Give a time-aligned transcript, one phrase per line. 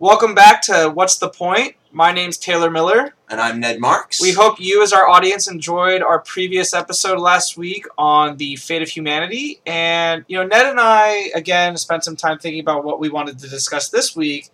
[0.00, 1.74] Welcome back to What's the Point?
[1.90, 3.14] My name's Taylor Miller.
[3.28, 4.22] And I'm Ned Marks.
[4.22, 8.80] We hope you, as our audience, enjoyed our previous episode last week on the fate
[8.80, 9.60] of humanity.
[9.66, 13.40] And, you know, Ned and I, again, spent some time thinking about what we wanted
[13.40, 14.50] to discuss this week.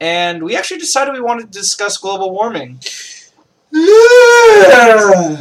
[0.00, 2.80] And we actually decided we wanted to discuss global warming.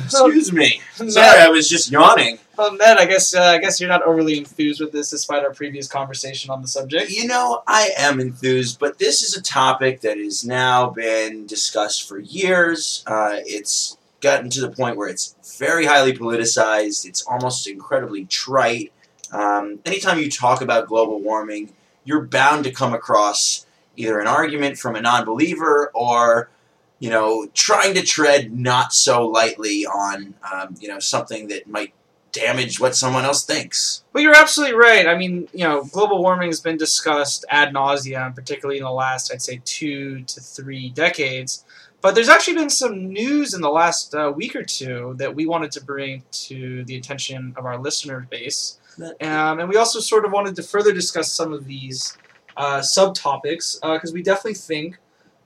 [0.05, 0.81] Excuse me.
[0.93, 2.39] Sorry, I was just yawning.
[2.57, 5.53] Well, Ned, I guess uh, I guess you're not overly enthused with this, despite our
[5.53, 7.11] previous conversation on the subject.
[7.11, 12.07] You know, I am enthused, but this is a topic that has now been discussed
[12.07, 13.03] for years.
[13.05, 17.05] Uh, it's gotten to the point where it's very highly politicized.
[17.05, 18.93] It's almost incredibly trite.
[19.31, 21.73] Um, anytime you talk about global warming,
[22.05, 23.65] you're bound to come across
[23.97, 26.49] either an argument from a non-believer or
[27.05, 31.93] you know, trying to tread not so lightly on, um, you know, something that might
[32.31, 34.03] damage what someone else thinks.
[34.11, 35.07] Well, you're absolutely right.
[35.07, 39.31] I mean, you know, global warming has been discussed ad nauseum, particularly in the last,
[39.31, 41.63] I'd say, two to three decades.
[42.01, 45.45] But there's actually been some news in the last uh, week or two that we
[45.45, 48.79] wanted to bring to the attention of our listener base.
[49.21, 52.17] Um, and we also sort of wanted to further discuss some of these
[52.57, 54.97] uh, subtopics because uh, we definitely think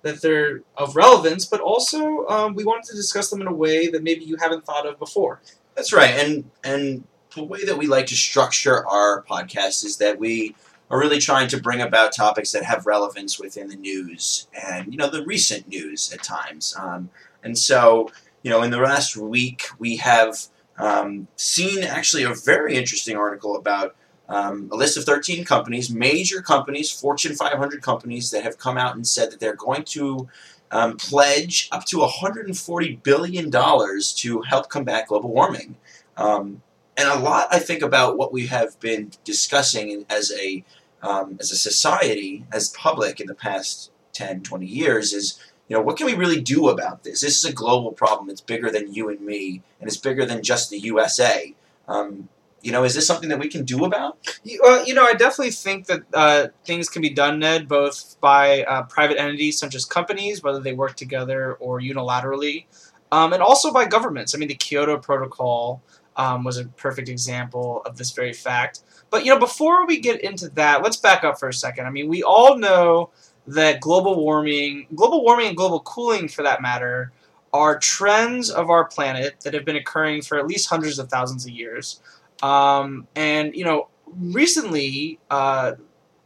[0.01, 3.87] that they're of relevance, but also um, we wanted to discuss them in a way
[3.87, 5.41] that maybe you haven't thought of before.
[5.75, 7.03] That's right, and and
[7.35, 10.55] the way that we like to structure our podcast is that we
[10.89, 14.97] are really trying to bring about topics that have relevance within the news and you
[14.97, 16.75] know the recent news at times.
[16.79, 17.09] Um,
[17.43, 18.09] and so
[18.43, 20.35] you know in the last week we have
[20.77, 23.95] um, seen actually a very interesting article about
[24.29, 28.95] um, a list of 13 companies, major companies, Fortune 500 companies that have come out
[28.95, 30.29] and said that they're going to
[30.71, 35.75] um, pledge up to $140 billion to help combat global warming.
[36.15, 36.61] Um,
[36.95, 40.63] and a lot, I think, about what we have been discussing as a,
[41.01, 45.81] um, as a society, as public in the past 10, 20 years is, you know,
[45.81, 47.21] what can we really do about this?
[47.21, 48.29] This is a global problem.
[48.29, 51.55] It's bigger than you and me, and it's bigger than just the USA.
[51.87, 52.27] Um,
[52.61, 54.17] you know, is this something that we can do about?
[54.61, 58.63] Well, you know, I definitely think that uh, things can be done, Ned, both by
[58.63, 62.65] uh, private entities such as companies, whether they work together or unilaterally,
[63.11, 64.35] um, and also by governments.
[64.35, 65.81] I mean, the Kyoto Protocol
[66.15, 68.81] um, was a perfect example of this very fact.
[69.09, 71.87] But, you know, before we get into that, let's back up for a second.
[71.87, 73.09] I mean, we all know
[73.47, 77.11] that global warming, global warming and global cooling, for that matter,
[77.51, 81.45] are trends of our planet that have been occurring for at least hundreds of thousands
[81.45, 81.99] of years.
[82.41, 85.73] Um, and you know, recently, uh,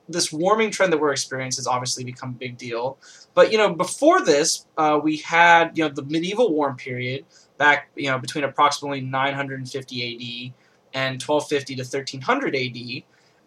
[0.10, 2.98] this warming trend that we're experiencing has obviously become a big deal.
[3.34, 7.26] But you know, before this, uh, we had you know the medieval warm period
[7.58, 10.54] back you know between approximately 950 AD
[10.94, 12.76] and 1250 to 1300 AD.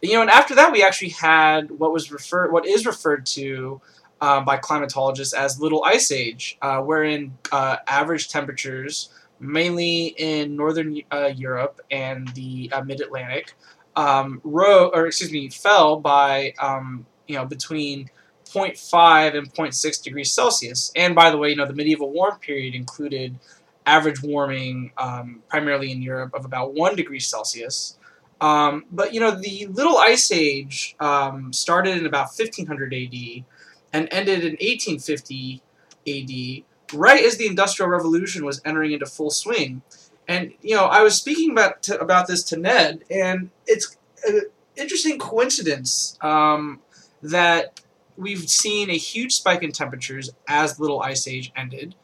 [0.03, 3.81] You know, and after that, we actually had what was referred, what is referred to
[4.21, 11.01] uh, by climatologists as Little Ice Age, uh, wherein uh, average temperatures mainly in northern
[11.11, 13.55] uh, Europe and the uh, Mid Atlantic,
[13.95, 18.11] um, or excuse me, fell by um, you know between
[18.45, 20.93] 0.5 and 0.6 degrees Celsius.
[20.95, 23.39] And by the way, you know the medieval warm period included
[23.85, 27.99] average warming um, primarily in Europe of about one degree Celsius.
[28.41, 33.45] Um, but you know the Little Ice Age um, started in about 1500 AD
[33.93, 35.63] and ended in 1850
[36.07, 39.83] AD right as the Industrial Revolution was entering into full swing.
[40.29, 44.43] And you know, I was speaking about to, about this to Ned, and it's an
[44.77, 46.81] interesting coincidence um,
[47.23, 47.81] that
[48.17, 51.95] we've seen a huge spike in temperatures as the Little Ice Age ended,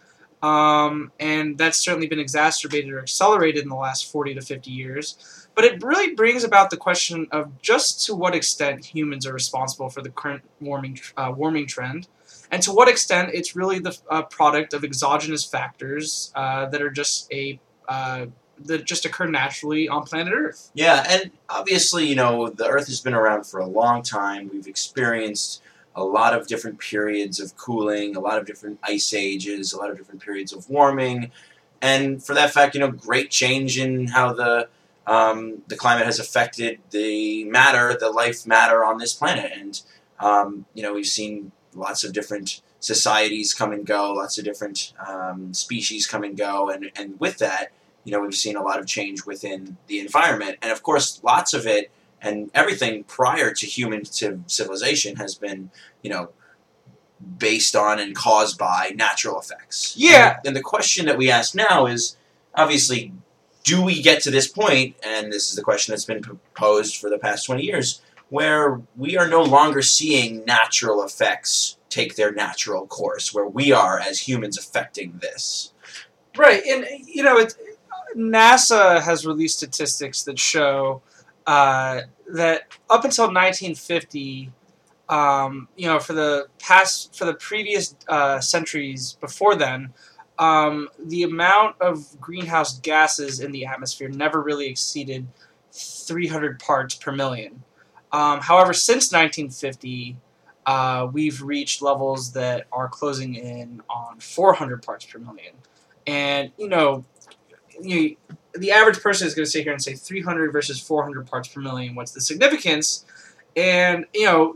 [0.41, 5.49] um, and that's certainly been exacerbated or accelerated in the last 40 to 50 years.
[5.55, 9.91] But it really brings about the question of just to what extent humans are responsible
[9.91, 12.09] for the current warming uh, warming trend
[12.53, 16.91] and to what extent it's really the uh, product of exogenous factors uh, that are
[16.91, 17.59] just a
[17.89, 18.27] uh,
[18.59, 20.71] that just occur naturally on planet Earth.
[20.75, 24.51] Yeah, and obviously, you know, the Earth has been around for a long time.
[24.53, 25.63] We've experienced
[25.97, 29.91] a lot of different periods of cooling, a lot of different ice ages, a lot
[29.91, 31.33] of different periods of warming,
[31.81, 34.69] and for that fact, you know, great change in how the
[35.07, 39.81] um, the climate has affected the matter, the life matter on this planet, and
[40.21, 44.93] um, you know, we've seen lots of different societies come and go, lots of different
[45.07, 47.73] um, species come and go, and, and with that,
[48.05, 51.55] you know, we've seen a lot of change within the environment, and of course, lots
[51.55, 51.91] of it
[52.21, 55.71] and everything prior to human to civilization has been,
[56.03, 56.31] you know,
[57.39, 59.95] based on and caused by natural effects.
[59.97, 60.37] Yeah.
[60.39, 62.17] And, and the question that we ask now is,
[62.55, 63.13] obviously,
[63.65, 64.97] do we get to this point?
[65.05, 66.23] And this is the question that's been
[66.55, 68.02] posed for the past twenty years
[68.33, 74.01] where we are no longer seeing natural effects take their natural course, where we are
[74.01, 75.75] as humans affecting this.
[76.35, 77.53] Right, and you know, it,
[78.17, 81.03] NASA has released statistics that show
[81.47, 84.51] uh, that up until 1950,
[85.11, 89.93] um, you know, for the past for the previous uh, centuries before then,
[90.39, 95.27] um, the amount of greenhouse gases in the atmosphere never really exceeded
[95.75, 97.63] 300 parts per million.
[98.13, 100.17] Um, however, since 1950,
[100.67, 105.55] uh, we've reached levels that are closing in on 400 parts per million.
[106.07, 107.05] And you know,
[107.81, 108.17] you,
[108.55, 111.61] the average person is going to sit here and say 300 versus 400 parts per
[111.61, 111.95] million.
[111.95, 113.05] What's the significance?
[113.57, 114.55] And you know,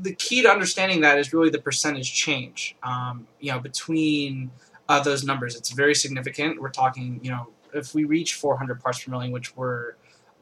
[0.00, 2.76] the key to understanding that is really the percentage change.
[2.82, 4.50] Um, you know, between
[4.88, 6.60] uh, those numbers, it's very significant.
[6.60, 9.94] We're talking, you know, if we reach 400 parts per million, which we're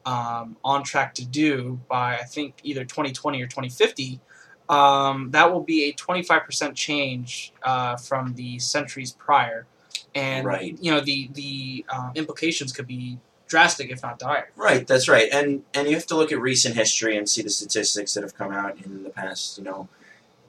[0.07, 4.21] um, on track to do by I think either 2020 or 2050,
[4.69, 9.67] um, that will be a 25% change uh, from the centuries prior,
[10.15, 10.77] and Right.
[10.81, 14.49] you know the the um, implications could be drastic if not dire.
[14.55, 15.29] Right, that's right.
[15.31, 18.35] And and you have to look at recent history and see the statistics that have
[18.35, 19.89] come out in the past, you know,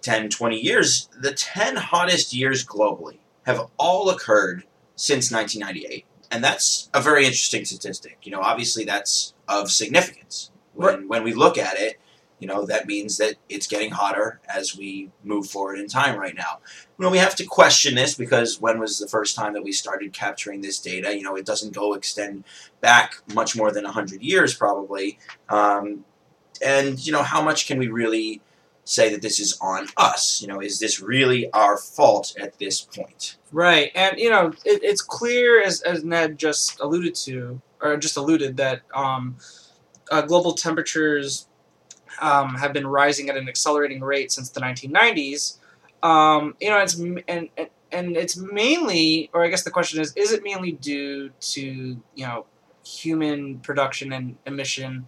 [0.03, 1.09] 10, 20 years.
[1.21, 4.65] The 10 hottest years globally have all occurred
[4.95, 6.05] since 1998.
[6.31, 8.19] And that's a very interesting statistic.
[8.23, 10.51] You know, obviously that's of significance.
[10.75, 11.99] When when we look at it,
[12.39, 16.37] you know, that means that it's getting hotter as we move forward in time right
[16.37, 16.61] now.
[16.99, 19.73] You know, we have to question this because when was the first time that we
[19.73, 21.17] started capturing this data?
[21.17, 22.45] You know, it doesn't go extend
[22.81, 26.05] back much more than 100 years probably um,
[26.65, 28.41] and you know how much can we really
[28.89, 32.81] say that this is on us you know is this really our fault at this
[32.81, 37.97] point Right, and you know it, it's clear as as Ned just alluded to, or
[37.97, 39.37] just alluded that um,
[40.11, 41.49] uh, global temperatures
[42.21, 45.59] um, have been rising at an accelerating rate since the 1990s.
[46.03, 47.49] Um, you know, it's and, and
[47.91, 52.27] and it's mainly, or I guess the question is, is it mainly due to you
[52.27, 52.45] know
[52.85, 55.07] human production and emission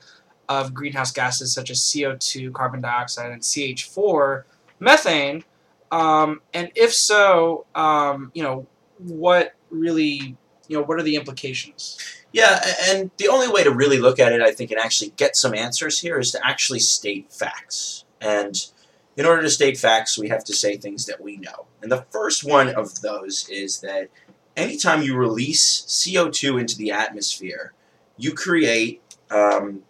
[0.50, 4.42] of greenhouse gases such as CO2, carbon dioxide, and CH4,
[4.80, 5.44] methane?
[5.90, 8.66] Um, and if so, um, you know,
[8.98, 10.36] what really,
[10.68, 11.96] you know, what are the implications?
[12.32, 15.36] yeah and the only way to really look at it i think and actually get
[15.36, 18.68] some answers here is to actually state facts and
[19.16, 22.04] in order to state facts we have to say things that we know and the
[22.10, 24.08] first one of those is that
[24.56, 27.72] anytime you release co2 into the atmosphere
[28.16, 29.82] you create um,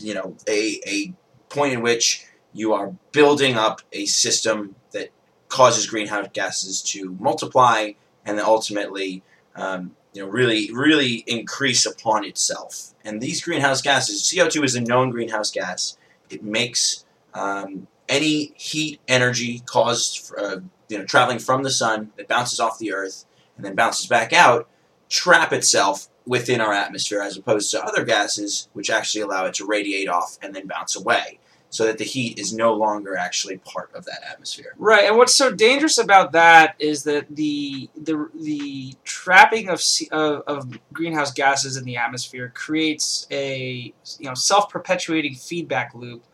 [0.00, 1.12] you know a, a
[1.48, 5.10] point in which you are building up a system that
[5.48, 7.92] causes greenhouse gases to multiply
[8.24, 9.22] and then ultimately
[9.56, 12.94] um, you know really really increase upon itself.
[13.04, 15.96] And these greenhouse gases co2 is a known greenhouse gas.
[16.30, 17.04] It makes
[17.34, 20.58] um, any heat energy caused uh,
[20.88, 23.24] you know traveling from the sun that bounces off the earth
[23.56, 24.68] and then bounces back out
[25.08, 29.66] trap itself within our atmosphere as opposed to other gases which actually allow it to
[29.66, 31.38] radiate off and then bounce away
[31.70, 35.34] so that the heat is no longer actually part of that atmosphere Right, and what's
[35.34, 41.76] so dangerous about that is that the the the trapping of of, of greenhouse gases
[41.76, 46.24] in the atmosphere creates a you know self perpetuating feedback loop,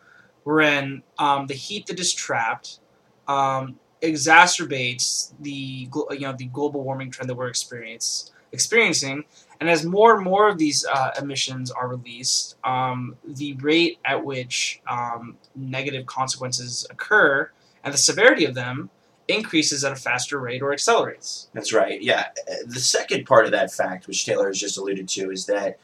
[0.43, 2.79] wherein um, the heat that is trapped
[3.27, 9.23] um, exacerbates the you know the global warming trend that we're experience experiencing.
[9.59, 14.23] And as more and more of these uh, emissions are released, um, the rate at
[14.23, 17.51] which um, negative consequences occur
[17.83, 18.89] and the severity of them
[19.27, 21.49] increases at a faster rate or accelerates.
[21.53, 22.01] That's right.
[22.01, 22.27] Yeah.
[22.65, 25.77] The second part of that fact, which Taylor has just alluded to, is that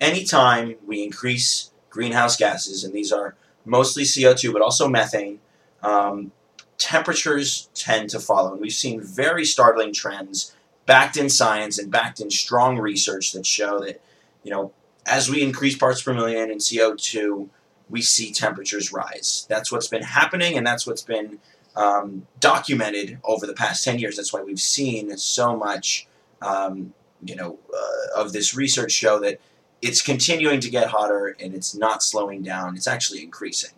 [0.00, 5.38] anytime we increase greenhouse gases, and these are mostly CO2, but also methane,
[5.82, 6.32] um,
[6.76, 8.52] temperatures tend to follow.
[8.52, 10.54] And we've seen very startling trends
[10.88, 14.00] backed in science and backed in strong research that show that,
[14.42, 14.72] you know,
[15.06, 17.46] as we increase parts per million in CO2,
[17.90, 19.46] we see temperatures rise.
[19.50, 21.40] That's what's been happening, and that's what's been
[21.76, 24.16] um, documented over the past 10 years.
[24.16, 26.08] That's why we've seen so much,
[26.40, 29.40] um, you know, uh, of this research show that
[29.82, 32.76] it's continuing to get hotter and it's not slowing down.
[32.76, 33.74] It's actually increasing.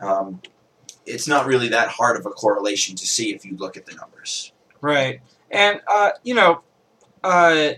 [0.00, 0.40] Um,
[1.04, 3.94] it's not really that hard of a correlation to see if you look at the
[3.94, 4.52] numbers.
[4.80, 5.20] Right,
[5.54, 6.62] and uh, you know,
[7.22, 7.70] uh,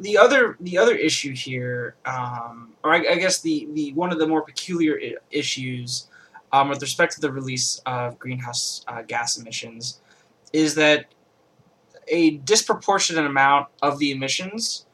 [0.00, 4.18] the other the other issue here, um, or I, I guess the, the one of
[4.18, 4.98] the more peculiar
[5.30, 6.08] issues
[6.52, 10.00] um, with respect to the release of greenhouse uh, gas emissions,
[10.52, 11.06] is that
[12.08, 14.86] a disproportionate amount of the emissions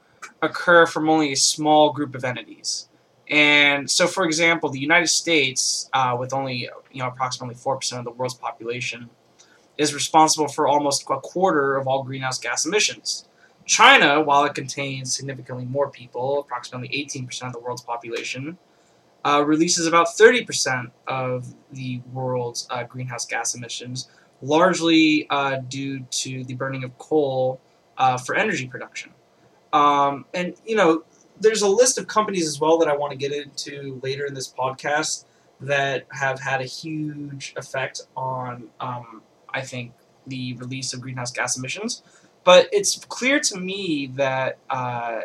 [0.42, 2.88] occur from only a small group of entities.
[3.28, 8.00] And so, for example, the United States, uh, with only you know approximately four percent
[8.00, 9.08] of the world's population,
[9.78, 13.28] is responsible for almost a quarter of all greenhouse gas emissions.
[13.64, 18.58] China, while it contains significantly more people, approximately 18% of the world's population,
[19.24, 24.08] uh, releases about 30% of the world's uh, greenhouse gas emissions,
[24.40, 27.60] largely uh, due to the burning of coal
[27.98, 29.12] uh, for energy production.
[29.72, 31.04] Um, and, you know,
[31.40, 34.34] there's a list of companies as well that I want to get into later in
[34.34, 35.24] this podcast
[35.60, 39.22] that have had a huge effect on, um,
[39.54, 39.92] I think,
[40.26, 42.02] the release of greenhouse gas emissions.
[42.44, 45.22] But it's clear to me that uh,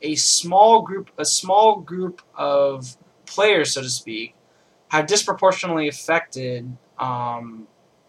[0.00, 4.34] a small group, a small group of players, so to speak,
[4.88, 7.66] have disproportionately affected um,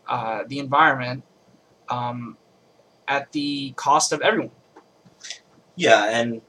[0.07, 1.23] uh, the environment
[1.89, 2.37] um,
[3.07, 4.51] at the cost of everyone.
[5.75, 6.41] Yeah, and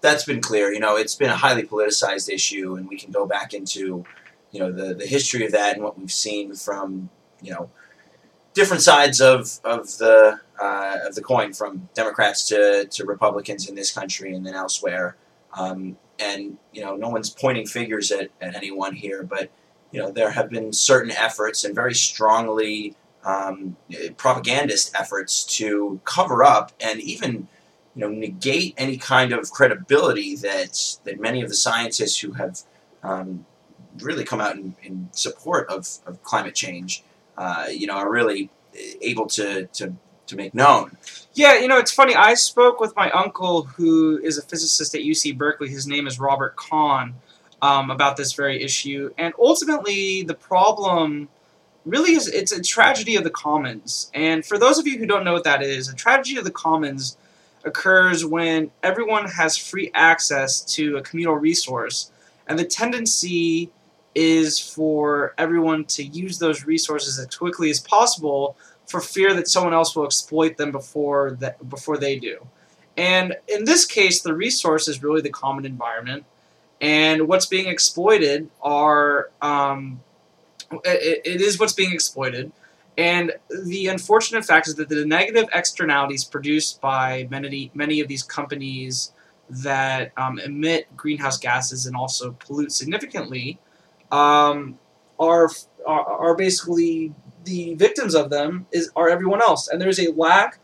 [0.00, 0.72] that's been clear.
[0.72, 4.04] You know, it's been a highly politicized issue, and we can go back into,
[4.50, 7.70] you know, the, the history of that and what we've seen from, you know,
[8.54, 13.74] different sides of, of the uh, of the coin, from Democrats to, to Republicans in
[13.74, 15.16] this country and then elsewhere.
[15.56, 19.50] Um, and you know, no one's pointing fingers at, at anyone here, but
[19.90, 22.94] you know, there have been certain efforts and very strongly
[23.24, 23.76] um,
[24.16, 27.48] propagandist efforts to cover up and even
[27.94, 32.60] you know negate any kind of credibility that that many of the scientists who have
[33.02, 33.44] um,
[33.98, 37.04] really come out in, in support of, of climate change
[37.38, 38.50] uh, you know are really
[39.00, 39.94] able to, to
[40.26, 40.96] to make known.
[41.34, 42.14] Yeah, you know, it's funny.
[42.14, 45.68] I spoke with my uncle, who is a physicist at UC Berkeley.
[45.68, 47.14] His name is Robert Kahn,
[47.60, 49.10] um, about this very issue.
[49.16, 51.28] And ultimately, the problem
[51.84, 54.10] really is it's a tragedy of the commons.
[54.14, 56.50] And for those of you who don't know what that is, a tragedy of the
[56.50, 57.16] commons
[57.64, 62.10] occurs when everyone has free access to a communal resource,
[62.46, 63.70] and the tendency
[64.14, 69.72] is for everyone to use those resources as quickly as possible for fear that someone
[69.72, 72.46] else will exploit them before that before they do.
[72.96, 76.24] And in this case, the resource is really the common environment,
[76.80, 80.00] and what's being exploited are um,
[80.84, 82.52] it, it is what's being exploited.
[82.98, 83.32] And
[83.64, 89.12] the unfortunate fact is that the negative externalities produced by many many of these companies
[89.48, 93.58] that um, emit greenhouse gases and also pollute significantly
[94.12, 94.78] um,
[95.18, 95.48] are,
[95.86, 97.12] are are basically
[97.44, 100.60] the victims of them is are everyone else, and there's a lack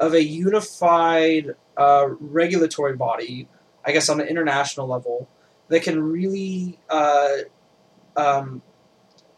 [0.00, 3.48] of a unified uh, regulatory body,
[3.84, 5.28] I guess on an international level,
[5.68, 7.38] that can really uh,
[8.16, 8.62] um,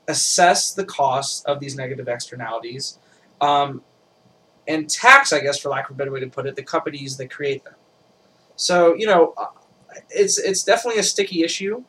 [0.06, 2.98] assess the costs of these negative externalities,
[3.40, 3.82] um,
[4.68, 7.16] and tax, I guess, for lack of a better way to put it, the companies
[7.16, 7.74] that create them.
[8.56, 9.46] So you know, uh,
[10.10, 11.82] it's it's definitely a sticky issue.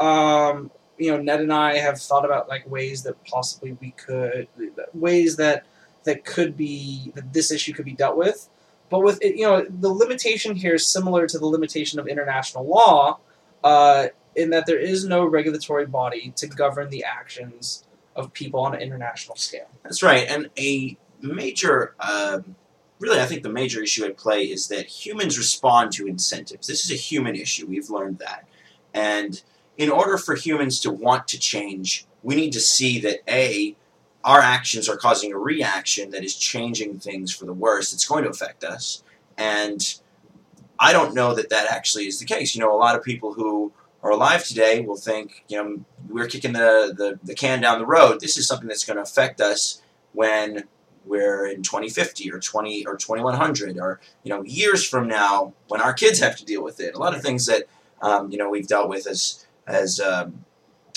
[0.00, 4.48] Um, you know, Ned and I have thought about like ways that possibly we could,
[4.92, 5.64] ways that
[6.04, 8.48] that could be that this issue could be dealt with.
[8.90, 12.66] But with it, you know, the limitation here is similar to the limitation of international
[12.66, 13.18] law,
[13.62, 17.84] uh, in that there is no regulatory body to govern the actions
[18.16, 19.68] of people on an international scale.
[19.82, 22.56] That's right, and a major, um,
[22.98, 26.66] really, I think the major issue at play is that humans respond to incentives.
[26.66, 27.66] This is a human issue.
[27.66, 28.48] We've learned that,
[28.94, 29.42] and
[29.78, 33.76] in order for humans to want to change, we need to see that A,
[34.24, 37.92] our actions are causing a reaction that is changing things for the worse.
[37.92, 39.04] It's going to affect us.
[39.38, 39.82] And
[40.80, 42.54] I don't know that that actually is the case.
[42.54, 46.26] You know, a lot of people who are alive today will think, you know, we're
[46.26, 48.20] kicking the, the, the can down the road.
[48.20, 49.80] This is something that's going to affect us
[50.12, 50.64] when
[51.04, 55.92] we're in 2050 or 20 or 2100 or, you know, years from now when our
[55.92, 56.94] kids have to deal with it.
[56.94, 57.64] A lot of things that,
[58.02, 60.44] um, you know, we've dealt with as as um,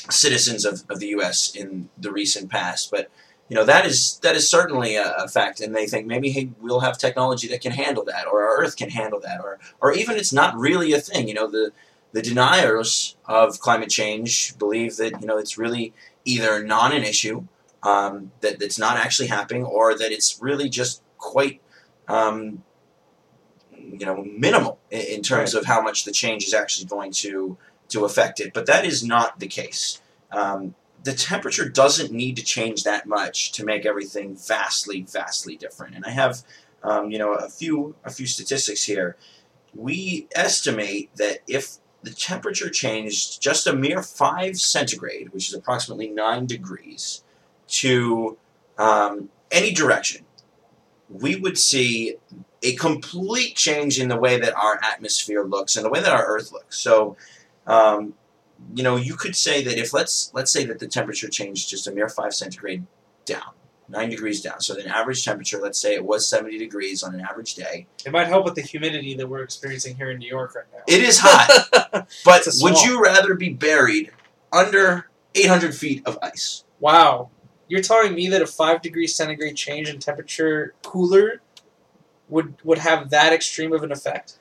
[0.10, 1.54] citizens of, of the U.S.
[1.56, 2.90] in the recent past.
[2.90, 3.12] But
[3.50, 6.52] you know that is that is certainly a, a, fact, and they think maybe hey
[6.62, 9.92] we'll have technology that can handle that, or our Earth can handle that, or or
[9.94, 11.28] even it's not really a thing.
[11.28, 11.74] You know the
[12.14, 17.46] the deniers of climate change believe that you know it's really either not an issue,
[17.84, 21.62] um, that that's not actually happening, or that it's really just quite
[22.08, 22.64] um,
[23.76, 25.60] you know minimal in, in terms right.
[25.60, 27.58] of how much the change is actually going to
[27.92, 30.02] to affect it, but that is not the case.
[30.32, 35.96] Um, the temperature doesn't need to change that much to make everything vastly, vastly different.
[35.96, 36.44] And I have,
[36.84, 39.18] um, you know, a few a few statistics here.
[39.74, 46.10] We estimate that if the temperature changed just a mere five centigrade, which is approximately
[46.10, 47.24] nine degrees,
[47.68, 48.38] to
[48.78, 50.26] um, any direction,
[51.10, 52.16] we would see
[52.64, 56.26] a complete change in the way that our atmosphere looks and the way that our
[56.26, 56.78] Earth looks.
[56.78, 57.18] So
[57.68, 58.14] um,
[58.76, 61.88] you know, you could say that if let's let's say that the temperature changed just
[61.88, 62.86] a mere five centigrade
[63.26, 63.54] down,
[63.90, 64.62] nine degrees down.
[64.62, 67.88] So the average temperature, let's say it was seventy degrees on an average day.
[68.06, 70.84] It might help with the humidity that we're experiencing here in New York right now.
[70.88, 74.12] It is hot, but would you rather be buried
[74.52, 76.64] under eight hundred feet of ice?
[76.82, 77.30] wow.
[77.68, 81.42] You're telling me that a five degree centigrade change in temperature cooler
[82.28, 84.40] would would have that extreme of an effect?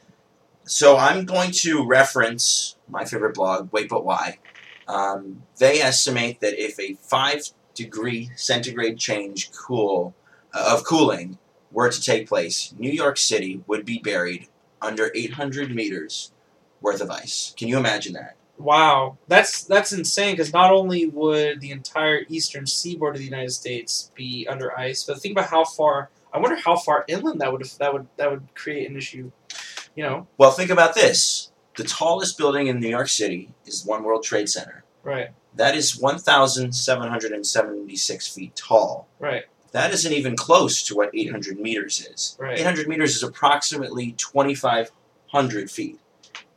[0.70, 4.38] So I'm going to reference my favorite blog, Wait But Why.
[4.86, 7.42] Um, they estimate that if a five
[7.74, 10.14] degree centigrade change cool
[10.54, 11.38] uh, of cooling
[11.72, 14.46] were to take place, New York City would be buried
[14.80, 16.30] under 800 meters
[16.80, 17.52] worth of ice.
[17.56, 18.36] Can you imagine that?
[18.56, 20.34] Wow, that's that's insane.
[20.34, 25.02] Because not only would the entire eastern seaboard of the United States be under ice,
[25.02, 26.10] but think about how far.
[26.32, 29.32] I wonder how far inland that would that would that would create an issue.
[29.94, 31.50] You know, Well, think about this.
[31.76, 34.84] The tallest building in New York City is One World Trade Center.
[35.02, 39.08] right, That is 1,776 feet tall.
[39.18, 42.36] right, That isn't even close to what 800 meters is.
[42.38, 42.58] Right.
[42.58, 45.98] 800 meters is approximately 2,500 feet.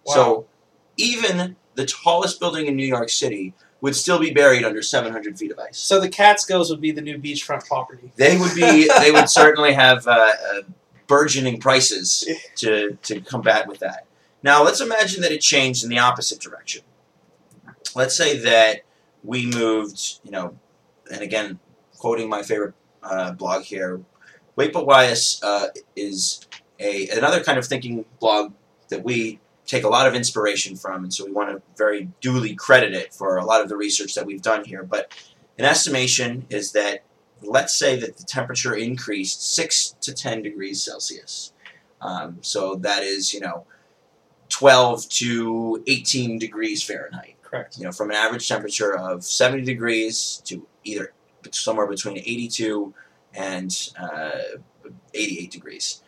[0.06, 0.14] Wow.
[0.14, 0.46] So
[0.98, 5.52] even the tallest building in New York City would still be buried under 700 feet
[5.52, 5.78] of ice.
[5.78, 8.12] So the Catskills would be the new beachfront property.
[8.16, 8.88] They would be.
[9.00, 10.12] they would certainly have uh,
[10.56, 10.62] uh,
[11.08, 14.06] burgeoning prices to to combat with that.
[14.42, 16.84] Now let's imagine that it changed in the opposite direction.
[17.96, 18.82] Let's say that
[19.24, 20.58] we moved, you know,
[21.12, 21.60] and again,
[21.98, 24.02] quoting my favorite uh, blog here,
[24.56, 26.46] Wait But Why uh, is
[26.80, 28.54] a another kind of thinking blog
[28.90, 32.54] that we take a lot of inspiration from, and so we want to very duly
[32.54, 34.84] credit it for a lot of the research that we've done here.
[34.84, 35.14] But
[35.58, 37.04] an estimation is that
[37.44, 41.54] let's say that the temperature increased six to ten degrees Celsius.
[42.02, 43.66] Um, so that is, you know,
[44.50, 47.78] twelve to eighteen degrees Fahrenheit Correct.
[47.78, 51.14] you know, from an average temperature of 70 degrees to either
[51.52, 52.92] somewhere between 82
[53.36, 54.58] and uh,
[55.14, 56.02] 88 degrees.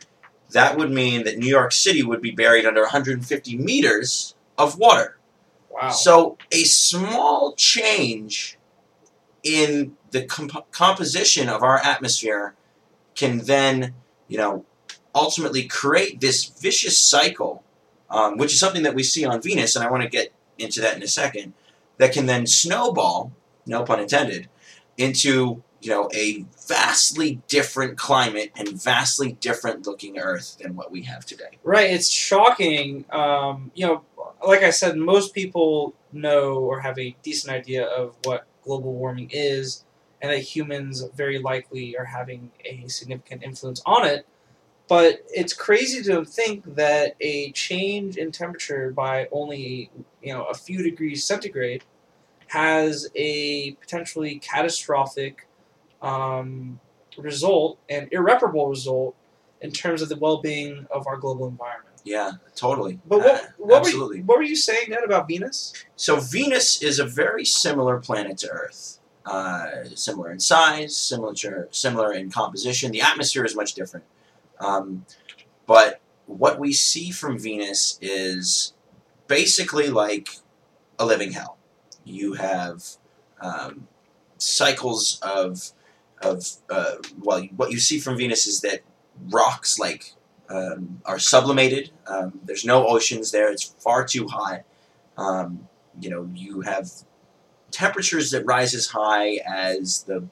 [0.54, 5.20] That would mean that New York City would be buried under 150 meters of water.
[5.70, 5.90] Wow.
[5.92, 8.55] So a small change
[9.46, 12.56] in the comp- composition of our atmosphere
[13.14, 13.94] can then,
[14.28, 14.66] you know,
[15.14, 17.64] ultimately create this vicious cycle,
[18.10, 20.82] um, which is something that we see on Venus, and I want to get into
[20.82, 21.54] that in a second,
[21.98, 23.32] that can then snowball,
[23.66, 24.50] no pun intended,
[24.98, 31.04] into you know a vastly different climate and vastly different looking Earth than what we
[31.04, 31.60] have today.
[31.64, 33.06] Right, it's shocking.
[33.12, 34.04] Um, you know,
[34.46, 39.30] like I said, most people know or have a decent idea of what global warming
[39.32, 39.86] is,
[40.22, 44.28] and that humans very likely are having a significant influence on it.
[44.88, 49.90] But it's crazy to think that a change in temperature by only
[50.22, 51.84] you know a few degrees centigrade
[52.48, 55.48] has a potentially catastrophic
[56.02, 56.80] um,
[57.18, 59.16] result and irreparable result
[59.62, 61.95] in terms of the well-being of our global environment.
[62.06, 63.00] Yeah, totally.
[63.06, 65.74] But what, Uh, what, were you, what were you saying, then about Venus?
[65.96, 69.00] So Venus is a very similar planet to Earth.
[69.26, 71.34] Uh, similar in size, similar
[71.72, 72.92] similar in composition.
[72.92, 74.06] The atmosphere is much different.
[74.60, 75.08] Um,
[75.66, 78.74] but what we see from Venus is
[79.28, 80.38] basically like
[81.00, 81.58] a living hell.
[82.04, 82.84] You have
[83.42, 83.88] um,
[84.38, 85.72] cycles of
[86.22, 88.82] of uh, well, what you see from Venus is that
[89.30, 90.14] rocks like
[90.50, 91.92] um, are sublimated.
[92.08, 93.52] Um, there's no oceans there.
[93.52, 94.64] It's far too hot.
[95.18, 95.68] Um,
[96.00, 96.90] you know, you have
[97.72, 100.28] temperatures that rise as high as the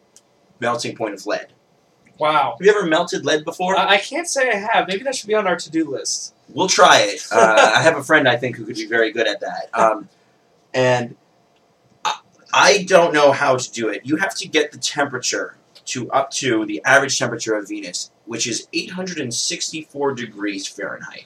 [0.59, 1.47] melting point of lead.
[2.19, 2.55] Wow.
[2.57, 3.77] Have you ever melted lead before?
[3.77, 4.87] I, I can't say I have.
[4.87, 6.35] Maybe that should be on our to-do list.
[6.49, 7.25] We'll try it.
[7.31, 9.69] Uh, I have a friend I think who could be very good at that.
[9.73, 10.07] Um,
[10.73, 11.15] and
[12.05, 12.19] I,
[12.53, 14.01] I don't know how to do it.
[14.03, 18.47] You have to get the temperature to up to the average temperature of Venus, which
[18.47, 21.25] is 864 degrees Fahrenheit,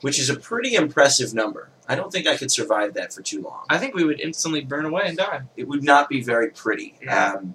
[0.00, 1.70] which is a pretty impressive number.
[1.88, 3.64] I don't think I could survive that for too long.
[3.70, 5.42] I think we would instantly burn away and die.
[5.56, 6.94] It would not be very pretty.
[7.02, 7.34] Yeah.
[7.34, 7.54] Um,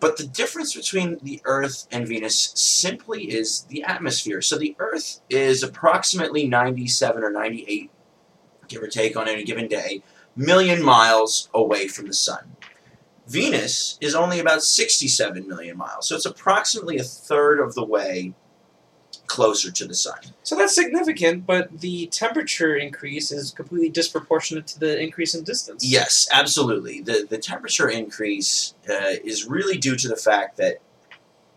[0.00, 4.42] but the difference between the Earth and Venus simply is the atmosphere.
[4.42, 7.90] So the Earth is approximately 97 or 98,
[8.68, 10.02] give or take on any given day,
[10.36, 12.53] million miles away from the Sun.
[13.26, 16.08] Venus is only about 67 million miles.
[16.08, 18.34] So it's approximately a third of the way
[19.26, 20.18] closer to the Sun.
[20.42, 25.84] So that's significant, but the temperature increase is completely disproportionate to the increase in distance.
[25.84, 27.00] Yes, absolutely.
[27.00, 30.76] The the temperature increase uh, is really due to the fact that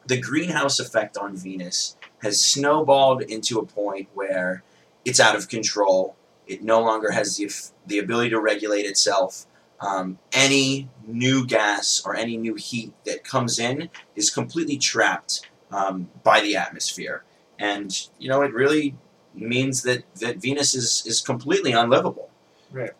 [0.05, 4.63] the greenhouse effect on Venus has snowballed into a point where
[5.05, 6.15] it's out of control,
[6.47, 7.51] It no longer has the,
[7.85, 9.45] the ability to regulate itself.
[9.79, 16.09] Um, any new gas or any new heat that comes in is completely trapped um,
[16.23, 17.23] by the atmosphere.
[17.59, 18.95] And, you know, it really
[19.35, 22.29] means that, that Venus is, is completely unlivable.
[22.71, 22.91] Right.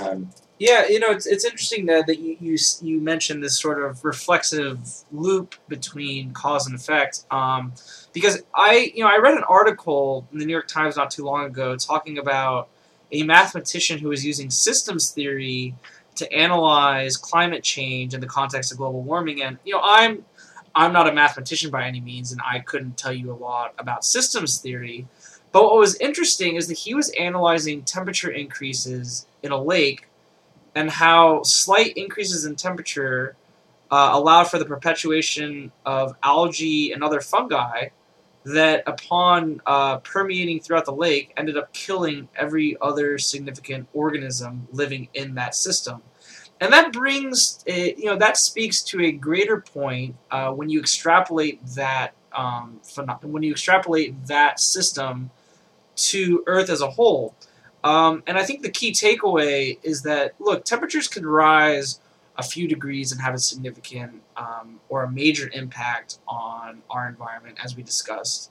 [0.00, 3.82] Um, Yeah, you know, it's, it's interesting that, that you, you you mentioned this sort
[3.82, 4.78] of reflexive
[5.12, 7.24] loop between cause and effect.
[7.30, 7.72] Um,
[8.12, 11.24] because I, you know, I read an article in the New York Times not too
[11.24, 12.68] long ago talking about
[13.10, 15.74] a mathematician who was using systems theory
[16.16, 19.42] to analyze climate change in the context of global warming.
[19.42, 20.24] And you know, I'm
[20.74, 24.04] I'm not a mathematician by any means, and I couldn't tell you a lot about
[24.04, 25.06] systems theory.
[25.52, 30.08] But what was interesting is that he was analyzing temperature increases in a lake
[30.74, 33.36] and how slight increases in temperature
[33.90, 37.88] uh, allowed for the perpetuation of algae and other fungi
[38.44, 45.08] that, upon uh, permeating throughout the lake, ended up killing every other significant organism living
[45.14, 46.02] in that system.
[46.60, 50.80] And that brings, a, you know, that speaks to a greater point uh, when you
[50.80, 52.80] extrapolate that um,
[53.22, 55.30] when you extrapolate that system
[55.94, 57.34] to Earth as a whole.
[57.84, 62.00] Um, and I think the key takeaway is that look, temperatures can rise
[62.36, 67.58] a few degrees and have a significant um, or a major impact on our environment,
[67.62, 68.50] as we discussed.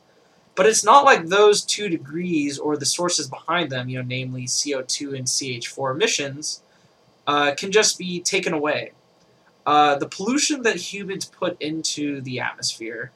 [0.56, 4.46] But it's not like those two degrees or the sources behind them, you know, namely
[4.46, 6.62] CO2 and CH4 emissions,
[7.26, 8.92] uh, can just be taken away.
[9.66, 13.12] Uh, the pollution that humans put into the atmosphere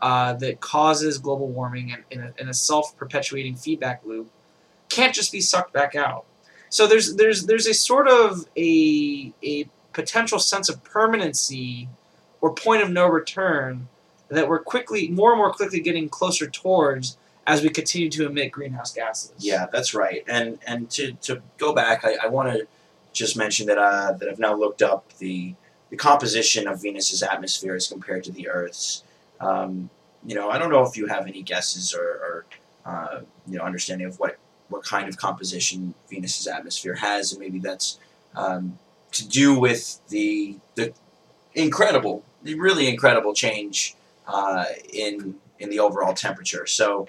[0.00, 4.28] uh, that causes global warming and in a, in a self-perpetuating feedback loop
[4.88, 6.24] can't just be sucked back out.
[6.68, 11.88] So there's there's there's a sort of a a potential sense of permanency
[12.42, 13.88] or point of no return
[14.28, 18.52] that we're quickly more and more quickly getting closer towards as we continue to emit
[18.52, 19.32] greenhouse gases.
[19.38, 20.22] Yeah, that's right.
[20.28, 22.66] And and to, to go back, I, I want to
[23.12, 25.54] just mention that uh, that I've now looked up the
[25.90, 29.04] the composition of Venus's atmosphere as compared to the Earth's.
[29.40, 29.90] Um,
[30.24, 32.46] you know, I don't know if you have any guesses or, or
[32.86, 37.58] uh, you know understanding of what what kind of composition Venus's atmosphere has, and maybe
[37.58, 37.98] that's
[38.34, 38.78] um,
[39.12, 40.94] to do with the the
[41.54, 43.94] incredible, the really incredible change
[44.26, 46.66] uh, in in the overall temperature.
[46.66, 47.06] So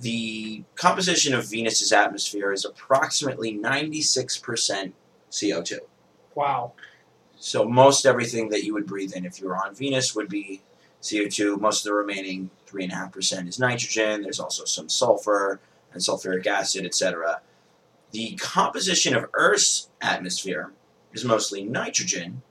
[0.00, 4.92] the composition of Venus's atmosphere is approximately 96%
[5.30, 5.78] CO2.
[6.34, 6.72] Wow.
[7.38, 10.62] So most everything that you would breathe in if you were on Venus would be
[11.02, 11.60] CO2.
[11.60, 14.22] Most of the remaining 3.5% is nitrogen.
[14.22, 15.60] There's also some sulfur
[15.92, 17.40] and sulfuric acid, etc.
[18.12, 20.72] The composition of Earth's atmosphere
[21.12, 22.42] is mostly nitrogen,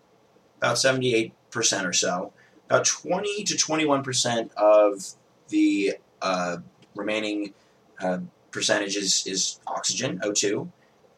[0.58, 2.34] about 78% or so.
[2.70, 5.14] About 20 to 21% of
[5.50, 6.58] the uh,
[6.96, 7.54] remaining
[8.00, 8.20] uh,
[8.52, 10.70] percentage is, is oxygen, O2,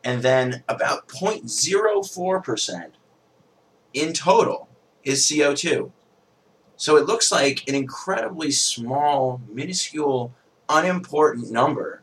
[0.04, 2.91] and then about 0.04%
[3.93, 4.67] in total
[5.04, 5.91] is CO2.
[6.76, 10.34] So it looks like an incredibly small, minuscule,
[10.67, 12.02] unimportant number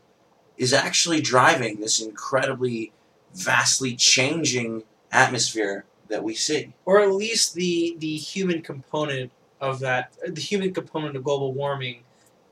[0.56, 2.92] is actually driving this incredibly,
[3.34, 6.74] vastly changing atmosphere that we see.
[6.84, 12.02] Or at least the the human component of that the human component of global warming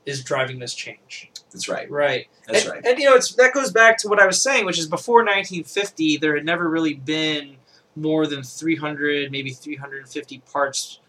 [0.05, 1.31] is driving this change.
[1.51, 1.89] That's right.
[1.89, 2.27] Right.
[2.47, 2.85] That's and, right.
[2.85, 5.19] And you know, it's that goes back to what I was saying, which is before
[5.19, 7.57] 1950, there had never really been
[7.95, 10.99] more than 300, maybe 350 parts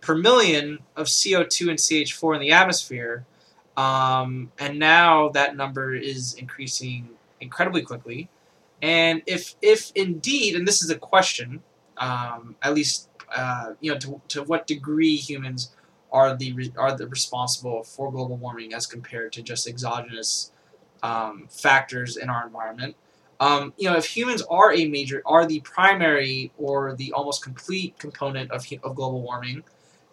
[0.00, 3.26] per million of CO2 and CH4 in the atmosphere,
[3.76, 8.28] um, and now that number is increasing incredibly quickly.
[8.82, 11.62] And if if indeed, and this is a question,
[12.00, 15.72] um, at least uh, you know, to, to what degree humans
[16.12, 20.50] are the re- are the responsible for global warming as compared to just exogenous
[21.02, 22.96] um, factors in our environment.
[23.38, 27.98] Um, you know, if humans are a major, are the primary or the almost complete
[27.98, 29.62] component of, of global warming,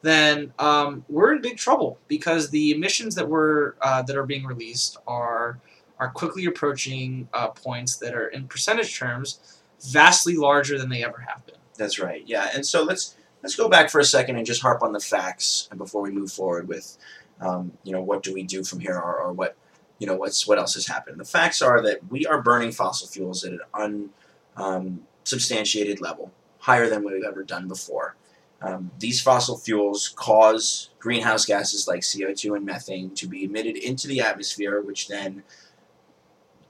[0.02, 4.46] then um, we're in big trouble because the emissions that were uh, that are being
[4.46, 5.60] released are
[6.00, 9.60] are quickly approaching uh, points that are, in percentage terms,
[9.92, 11.56] vastly larger than they ever have been.
[11.78, 12.24] That's right.
[12.26, 15.00] Yeah, and so let's let's go back for a second and just harp on the
[15.00, 16.98] facts, and before we move forward with,
[17.40, 19.56] um, you know, what do we do from here, or, or what,
[20.00, 21.20] you know, what's what else has happened.
[21.20, 24.10] The facts are that we are burning fossil fuels at an
[24.56, 28.16] unsubstantiated level, higher than we've ever done before.
[28.60, 34.08] Um, these fossil fuels cause greenhouse gases like CO2 and methane to be emitted into
[34.08, 35.44] the atmosphere, which then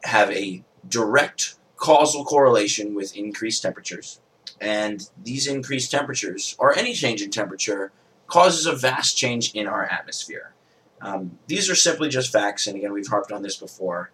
[0.04, 4.20] have a direct causal correlation with increased temperatures.
[4.60, 7.91] And these increased temperatures, or any change in temperature,
[8.28, 10.54] causes a vast change in our atmosphere.
[11.02, 14.12] Um, these are simply just facts, and again, we've harped on this before.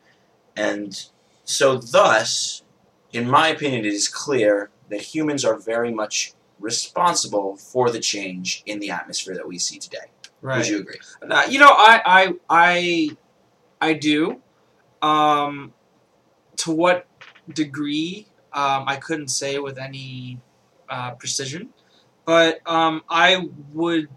[0.56, 1.02] And
[1.46, 2.64] so, thus,
[3.12, 8.64] in my opinion, it is clear that humans are very much responsible for the change
[8.66, 10.12] in the atmosphere that we see today.
[10.60, 11.00] Would you agree?
[11.22, 13.18] Uh, you know, I, I, I,
[13.80, 14.42] I do.
[15.02, 15.74] Um,
[16.58, 17.08] to what
[17.54, 20.40] degree, um, I couldn't say with any
[20.90, 21.70] uh, precision,
[22.26, 24.10] but um, I would,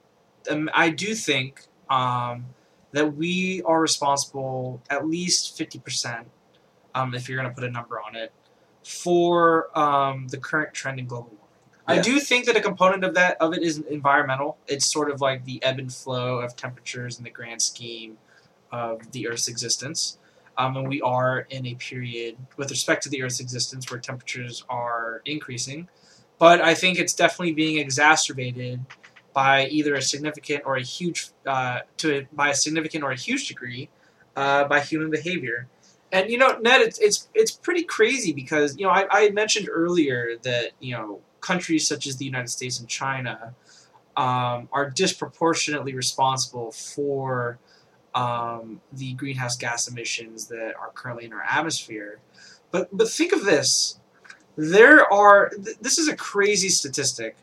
[0.51, 2.47] um, I do think um,
[2.93, 6.29] that we are responsible at least fifty percent,
[6.95, 8.33] um, if you're going to put a number on it,
[8.85, 11.43] for um, the current trend in global warming.
[11.89, 14.59] I do think that a component of that of it is environmental.
[14.67, 18.19] It's sort of like the ebb and flow of temperatures in the grand scheme
[18.73, 20.19] of the Earth's existence.
[20.59, 24.65] Um, and we are in a period with respect to the Earth's existence where temperatures
[24.69, 25.89] are increasing.
[26.39, 28.85] But I think it's definitely being exacerbated
[29.33, 33.49] by either a significant or a huge uh, to by a significant or a huge
[33.49, 33.91] degree
[34.35, 35.69] uh, by human behavior.
[36.13, 39.69] And you know, Ned, it's it's it's pretty crazy because you know I, I mentioned
[39.71, 43.55] earlier that you know countries such as the United States and China
[44.17, 47.59] um, are disproportionately responsible for
[48.17, 52.19] um, the greenhouse gas emissions that are currently in our atmosphere.
[52.71, 54.01] But but think of this:
[54.57, 57.37] there are th- this is a crazy statistic.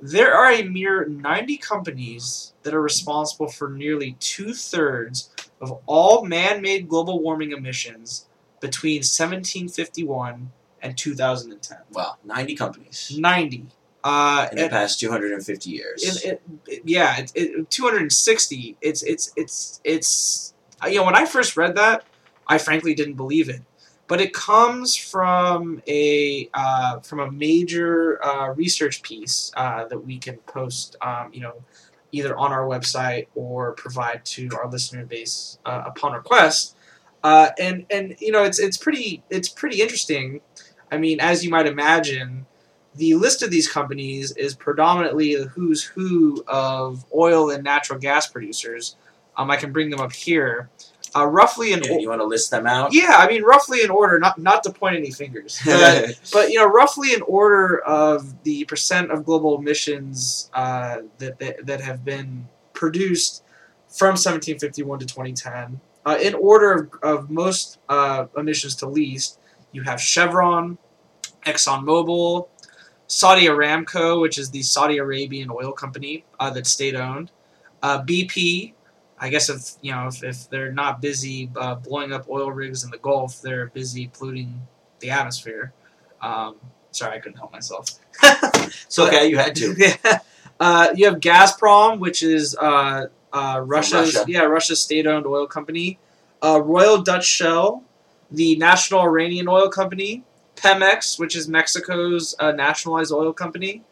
[0.00, 6.24] There are a mere 90 companies that are responsible for nearly two thirds of all
[6.24, 8.26] man made global warming emissions
[8.60, 10.52] between 1751
[10.82, 11.78] and 2010.
[11.92, 13.66] Wow, 90 companies 90.
[14.04, 16.24] Uh, in the and- past 250 years.
[16.24, 18.76] it, it, yeah, it, it, 260.
[18.80, 20.54] It's it's it's it's
[20.86, 22.04] you know when I first read that,
[22.46, 23.62] I frankly didn't believe it,
[24.06, 30.18] but it comes from a uh, from a major uh, research piece uh, that we
[30.18, 31.62] can post, um, you know,
[32.12, 36.76] either on our website or provide to our listener base uh, upon request.
[37.22, 40.40] Uh, and and you know it's it's pretty it's pretty interesting.
[40.90, 42.46] I mean, as you might imagine,
[42.96, 48.26] the list of these companies is predominantly the who's who of oil and natural gas
[48.26, 48.96] producers.
[49.36, 50.68] Um, I can bring them up here.
[51.16, 52.92] Uh, roughly in Yeah, you want to list them out?
[52.92, 56.56] yeah, I mean roughly in order, not not to point any fingers, but, but you
[56.56, 62.04] know roughly in order of the percent of global emissions uh, that, that that have
[62.04, 63.42] been produced
[63.88, 65.80] from 1751 to 2010.
[66.04, 69.38] Uh, in order of, of most uh, emissions to least,
[69.72, 70.78] you have Chevron,
[71.46, 72.48] ExxonMobil,
[73.08, 77.32] Saudi Aramco, which is the Saudi Arabian oil company uh, that's state owned,
[77.82, 78.74] uh, BP.
[79.18, 82.84] I guess if you know if, if they're not busy uh, blowing up oil rigs
[82.84, 84.62] in the Gulf, they're busy polluting
[85.00, 85.72] the atmosphere.
[86.20, 86.56] Um,
[86.92, 87.90] sorry, I couldn't help myself.
[88.84, 89.74] It's okay, you had to.
[89.78, 90.18] yeah.
[90.60, 94.24] Uh, you have Gazprom, which is uh, uh, Russia's Russia.
[94.28, 95.98] yeah Russia's state-owned oil company.
[96.42, 97.82] Uh, Royal Dutch Shell,
[98.30, 100.24] the national Iranian oil company.
[100.60, 103.82] Pemex, which is Mexico's uh, nationalized oil company.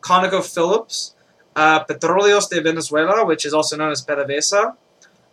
[0.00, 1.14] ConocoPhillips,
[1.56, 4.76] uh, Petróleos de Venezuela, which is also known as PDVSA.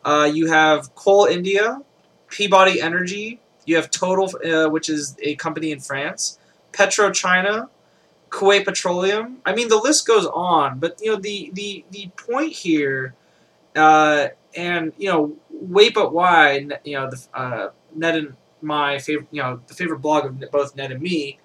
[0.05, 1.81] Uh, you have Coal India,
[2.29, 3.39] Peabody Energy.
[3.65, 6.37] You have Total, uh, which is a company in France.
[6.71, 7.69] Petro China,
[8.29, 9.37] Kuwait Petroleum.
[9.45, 13.15] I mean, the list goes on, but you know the the the point here,
[13.75, 19.27] uh, and you know, wait but why, you know, the uh, Ned and my favorite,
[19.31, 21.39] you know, the favorite blog of both Ned and me,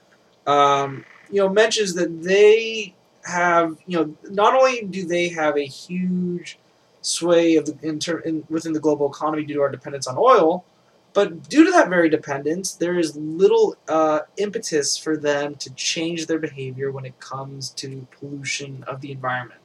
[0.46, 5.64] um, you know, mentions that they have, you know, not only do they have a
[5.64, 6.59] huge
[7.00, 10.16] sway of the, in, ter- in within the global economy due to our dependence on
[10.18, 10.64] oil,
[11.12, 16.27] but due to that very dependence, there is little uh, impetus for them to change
[16.27, 19.61] their behavior when it comes to pollution of the environment.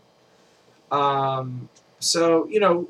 [0.91, 2.87] Um, so you know,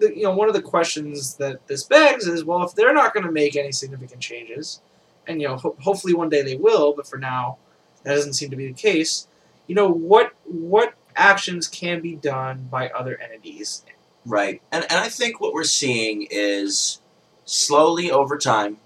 [0.00, 3.14] the, you know, one of the questions that this begs is, well, if they're not
[3.14, 4.80] going to make any significant changes,
[5.26, 7.58] and you know, ho- hopefully one day they will, but for now,
[8.02, 9.28] that doesn't seem to be the case.
[9.66, 13.84] You know, what what actions can be done by other entities?
[14.26, 14.60] Right.
[14.72, 17.00] And, and I think what we're seeing is
[17.44, 18.78] slowly over time,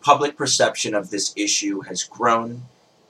[0.00, 2.62] public perception of this issue has grown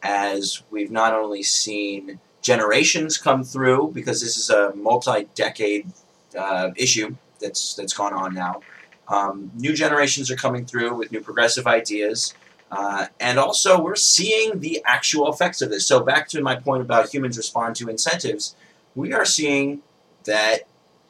[0.02, 5.90] as we've not only seen generations come through, because this is a multi decade
[6.38, 8.60] uh, issue that's, that's gone on now.
[9.08, 12.34] Um, new generations are coming through with new progressive ideas.
[12.70, 15.86] Uh, and also, we're seeing the actual effects of this.
[15.86, 18.56] So, back to my point about humans respond to incentives,
[18.94, 19.82] we are seeing
[20.24, 20.62] that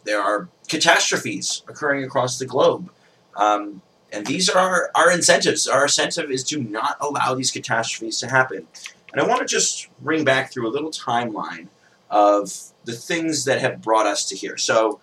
[0.05, 2.91] there are catastrophes occurring across the globe.
[3.37, 3.81] Um,
[4.13, 5.67] and these are our, our incentives.
[5.67, 8.67] Our incentive is to not allow these catastrophes to happen.
[9.13, 11.69] And I want to just ring back through a little timeline
[12.11, 12.53] of
[12.85, 14.57] the things that have brought us to here.
[14.57, 15.01] So,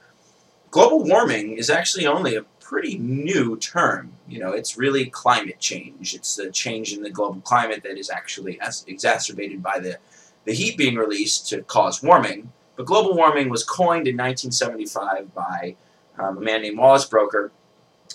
[0.71, 4.13] global warming is actually only a pretty new term.
[4.27, 6.15] You know, it's really climate change.
[6.15, 9.97] It's the change in the global climate that is actually exacerbated by the,
[10.45, 12.53] the heat being released to cause warming.
[12.77, 15.75] But global warming was coined in 1975 by
[16.17, 17.51] um, a man named Wallace Broecker,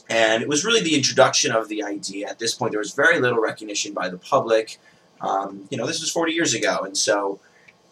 [0.08, 2.28] and it was really the introduction of the idea.
[2.28, 4.78] At this point, there was very little recognition by the public.
[5.20, 7.40] Um, you know, this was 40 years ago, and so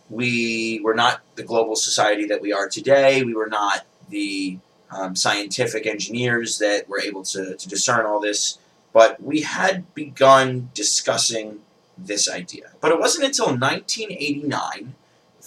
[0.08, 3.22] we were not the global society that we are today.
[3.22, 4.58] We were not the
[4.90, 8.58] um, scientific engineers that were able to, to discern all this,
[8.92, 11.60] but we had begun discussing
[11.96, 12.70] this idea.
[12.80, 14.94] But it wasn't until 1989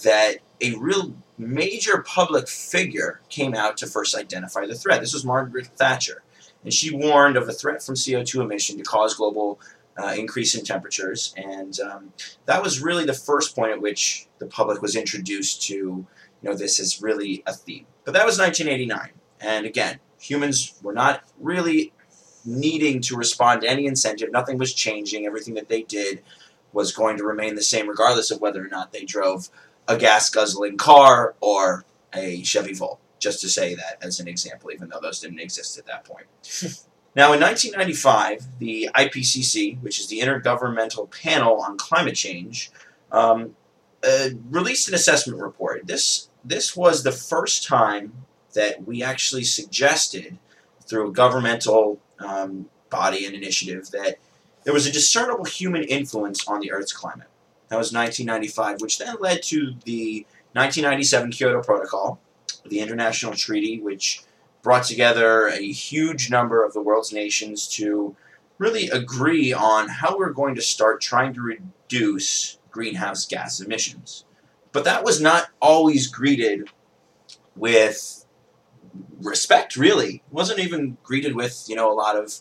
[0.02, 5.00] that a real major public figure came out to first identify the threat.
[5.00, 6.22] This was Margaret Thatcher,
[6.64, 9.60] and she warned of a threat from CO2 emission to cause global
[9.96, 12.12] uh, increase in temperatures, and um,
[12.46, 16.06] that was really the first point at which the public was introduced to, you
[16.42, 17.86] know, this is really a theme.
[18.08, 21.92] But that was 1989, and again, humans were not really
[22.42, 24.32] needing to respond to any incentive.
[24.32, 25.26] Nothing was changing.
[25.26, 26.22] Everything that they did
[26.72, 29.50] was going to remain the same, regardless of whether or not they drove
[29.86, 32.98] a gas guzzling car or a Chevy Volt.
[33.18, 36.28] Just to say that as an example, even though those didn't exist at that point.
[37.14, 42.70] Now, in 1995, the IPCC, which is the Intergovernmental Panel on Climate Change,
[43.10, 43.56] um,
[44.06, 45.86] uh, released an assessment report.
[45.86, 48.12] This this was the first time
[48.54, 50.38] that we actually suggested,
[50.86, 54.18] through a governmental um, body and initiative, that
[54.64, 57.28] there was a discernible human influence on the Earth's climate.
[57.68, 62.18] That was 1995, which then led to the 1997 Kyoto Protocol,
[62.66, 64.22] the international treaty which
[64.62, 68.16] brought together a huge number of the world's nations to
[68.56, 74.24] really agree on how we're going to start trying to reduce greenhouse gas emissions.
[74.72, 76.68] But that was not always greeted
[77.56, 78.26] with
[79.20, 80.16] respect, really.
[80.16, 82.34] It wasn't even greeted with, you know, a lot of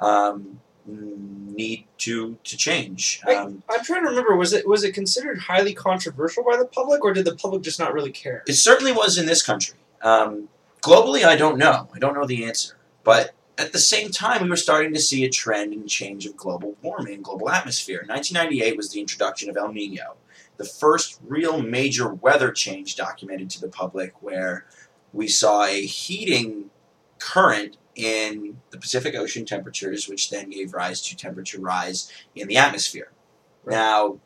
[0.00, 3.20] um, need to to change.
[3.26, 4.36] Um, I'm trying to remember.
[4.36, 7.78] Was it was it considered highly controversial by the public, or did the public just
[7.78, 8.42] not really care?
[8.46, 9.78] it certainly was in this country.
[10.02, 10.48] Um,
[10.80, 11.88] globally, I don't know.
[11.94, 12.76] I don't know the answer.
[13.04, 16.36] But at the same time, we were starting to see a trend and change of
[16.36, 18.04] global warming, global atmosphere.
[18.06, 20.16] 1998 was the introduction of El Nino,
[20.56, 24.66] the first real major weather change documented to the public, where
[25.12, 26.70] we saw a heating
[27.18, 32.56] current in the Pacific Ocean temperatures, which then gave rise to temperature rise in the
[32.56, 33.12] atmosphere.
[33.64, 33.74] Right.
[33.76, 34.18] Now,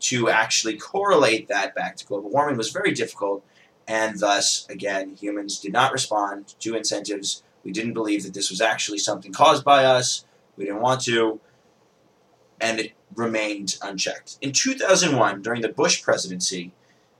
[0.00, 3.44] to actually correlate that back to global warming was very difficult,
[3.86, 7.42] and thus, again, humans did not respond to incentives.
[7.64, 10.24] We didn't believe that this was actually something caused by us.
[10.56, 11.40] We didn't want to,
[12.60, 14.38] and it remained unchecked.
[14.40, 16.72] In 2001, during the Bush presidency,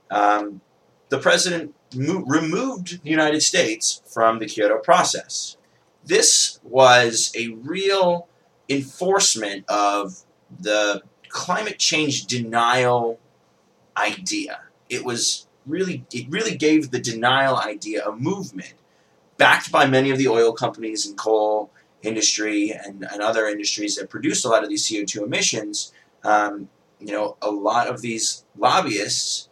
[0.09, 0.61] um,
[1.09, 5.57] the president mo- removed the United States from the Kyoto process.
[6.03, 8.27] This was a real
[8.69, 10.23] enforcement of
[10.59, 13.19] the climate change denial
[13.97, 14.61] idea.
[14.89, 18.73] It was really it really gave the denial idea a movement
[19.37, 21.71] backed by many of the oil companies and coal
[22.03, 25.93] industry and, and other industries that produce a lot of these CO2 emissions.
[26.23, 29.49] Um, you know, a lot of these lobbyists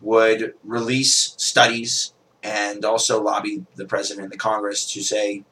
[0.00, 5.44] would release studies and also lobby the president and the Congress to say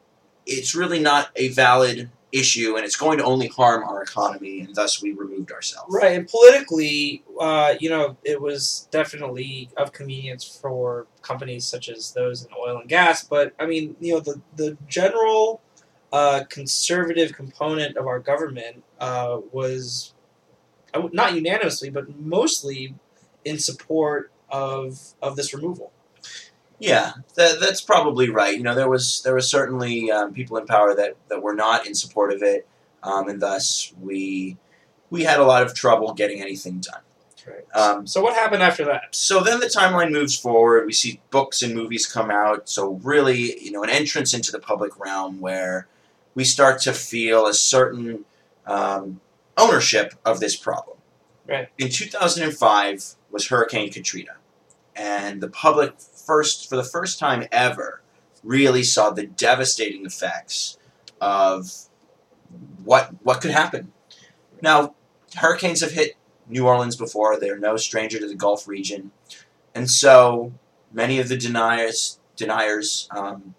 [0.46, 4.74] it's really not a valid issue and it's going to only harm our economy and
[4.74, 5.92] thus we removed ourselves.
[5.92, 12.12] Right, and politically, uh, you know, it was definitely of convenience for companies such as
[12.12, 13.24] those in oil and gas.
[13.24, 15.60] But I mean, you know, the the general
[16.12, 20.12] uh, conservative component of our government uh, was
[21.12, 22.94] not unanimously, but mostly
[23.44, 25.92] in support of of this removal.
[26.78, 28.56] Yeah, that, that's probably right.
[28.56, 31.86] You know, there was there was certainly um, people in power that, that were not
[31.86, 32.66] in support of it,
[33.02, 34.56] um, and thus we
[35.10, 37.02] we had a lot of trouble getting anything done.
[37.46, 37.74] Right.
[37.74, 39.14] Um, so what happened after that?
[39.14, 40.86] so then the timeline moves forward.
[40.86, 42.68] We see books and movies come out.
[42.68, 45.88] So really, you know, an entrance into the public realm where
[46.34, 48.24] we start to feel a certain
[48.66, 49.20] um,
[49.56, 50.96] ownership of this problem.
[51.46, 51.68] Right.
[51.78, 54.36] In 2005 was Hurricane Katrina,
[54.94, 58.02] and the public first, for the first time ever,
[58.44, 60.78] really saw the devastating effects
[61.20, 61.72] of
[62.84, 63.92] what what could happen.
[64.62, 64.94] Now,
[65.36, 66.16] hurricanes have hit
[66.48, 69.10] New Orleans before; they're no stranger to the Gulf region,
[69.74, 70.52] and so
[70.92, 73.54] many of the deniers deniers, um,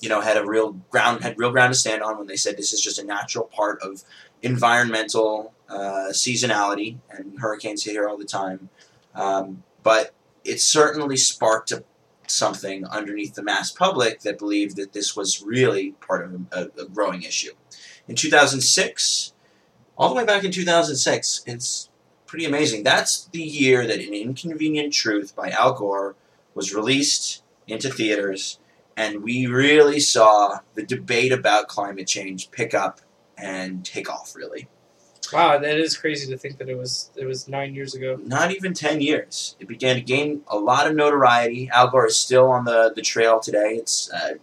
[0.00, 2.56] you know, had a real ground had real ground to stand on when they said
[2.56, 4.02] this is just a natural part of
[4.42, 8.68] environmental uh, seasonality, and hurricanes hit here all the time.
[9.14, 10.12] Um, but
[10.44, 11.84] it certainly sparked a
[12.30, 16.86] something underneath the mass public that believed that this was really part of a, a
[16.86, 17.52] growing issue.
[18.08, 19.32] In 2006,
[19.96, 21.90] all the way back in 2006, it's
[22.26, 22.84] pretty amazing.
[22.84, 26.16] That's the year that An Inconvenient Truth by Al Gore
[26.54, 28.58] was released into theaters,
[29.00, 33.00] and we really saw the debate about climate change pick up
[33.38, 34.68] and take off, really.
[35.32, 38.18] Wow, that is crazy to think that it was it was nine years ago.
[38.22, 39.56] Not even 10 years.
[39.58, 41.70] It began to gain a lot of notoriety.
[41.72, 43.76] Al Gore is still on the, the trail today.
[43.76, 44.34] It's uh,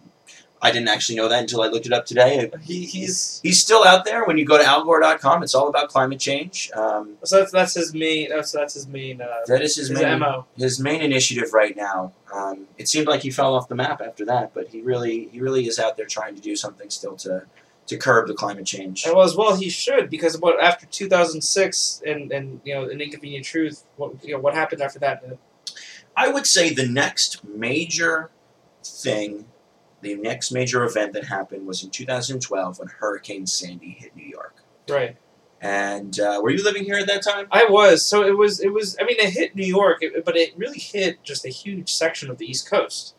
[0.60, 2.50] I didn't actually know that until I looked it up today.
[2.62, 4.24] He, he's He's still out there.
[4.24, 6.70] When you go to algore.com, it's all about climate change.
[6.74, 10.00] Um, so that's, that's his main that's that's his main uh, that is his his
[10.00, 10.46] main, mo.
[10.56, 12.12] his main initiative right now.
[12.34, 15.40] Um, it seemed like he fell off the map after that, but he really he
[15.40, 17.46] really is out there trying to do something still to
[17.88, 19.04] to curb the climate change.
[19.04, 23.00] And well, as well, he should because what after 2006 and and you know an
[23.00, 25.24] inconvenient truth, what you know what happened after that?
[26.16, 28.30] I would say the next major
[28.84, 29.46] thing,
[30.00, 34.62] the next major event that happened was in 2012 when Hurricane Sandy hit New York.
[34.88, 35.16] Right.
[35.60, 37.48] And uh, were you living here at that time?
[37.50, 40.36] I was so it was it was I mean it hit New York, it, but
[40.36, 43.16] it really hit just a huge section of the East Coast.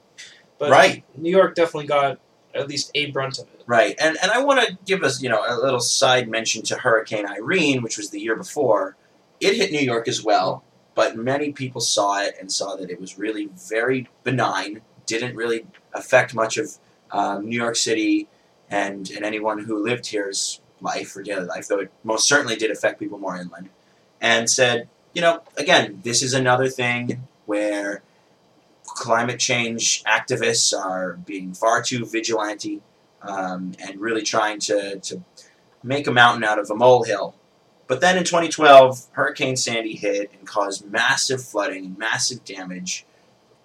[0.58, 1.04] But Right.
[1.18, 2.20] New York definitely got
[2.54, 3.64] at least a brunt of it.
[3.66, 6.76] Right, and and I want to give us you know a little side mention to
[6.76, 8.96] Hurricane Irene, which was the year before.
[9.40, 10.64] It hit New York as well,
[10.96, 14.82] but many people saw it and saw that it was really very benign.
[15.06, 16.78] Didn't really affect much of
[17.12, 18.28] um, New York City
[18.70, 22.72] and and anyone who lived here's life or daily life, though it most certainly did
[22.72, 23.70] affect people more inland.
[24.22, 28.04] And said, you know, again, this is another thing where
[28.86, 32.82] climate change activists are being far too vigilante
[33.22, 35.24] um, and really trying to, to
[35.84, 37.36] make a mountain out of a molehill.
[37.88, 43.06] But then in 2012, Hurricane Sandy hit and caused massive flooding and massive damage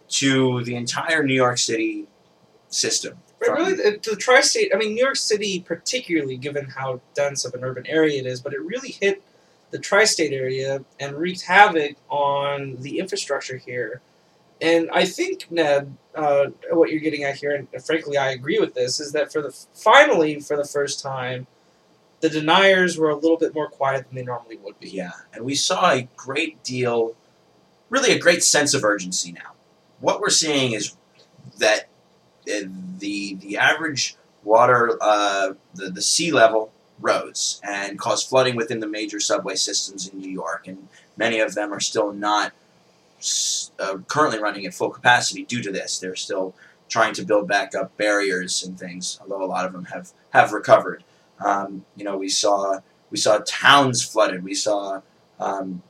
[0.09, 2.07] to the entire New York City
[2.75, 3.19] system.
[3.39, 4.73] But really, the, the tri-state.
[4.75, 8.41] I mean, New York City, particularly given how dense of an urban area it is,
[8.41, 9.23] but it really hit
[9.71, 14.01] the tri-state area and wreaked havoc on the infrastructure here.
[14.61, 18.75] And I think Ned, uh, what you're getting at here, and frankly, I agree with
[18.75, 21.47] this, is that for the finally for the first time,
[22.21, 24.91] the deniers were a little bit more quiet than they normally would be.
[24.91, 27.15] Yeah, and we saw a great deal,
[27.91, 29.53] really a great sense of urgency now.
[30.01, 30.97] What we're seeing is
[31.59, 31.89] that
[32.45, 38.87] the the average water, uh, the the sea level rose and caused flooding within the
[38.87, 42.53] major subway systems in New York, and many of them are still not
[43.79, 45.99] uh, currently running at full capacity due to this.
[45.99, 46.55] They're still
[46.89, 50.53] trying to build back up barriers and things, although a lot of them have have
[50.53, 51.05] recovered.
[51.45, 52.81] Um, you know, we saw
[53.11, 54.45] we saw towns flooded.
[54.45, 55.01] We saw
[55.41, 55.83] um,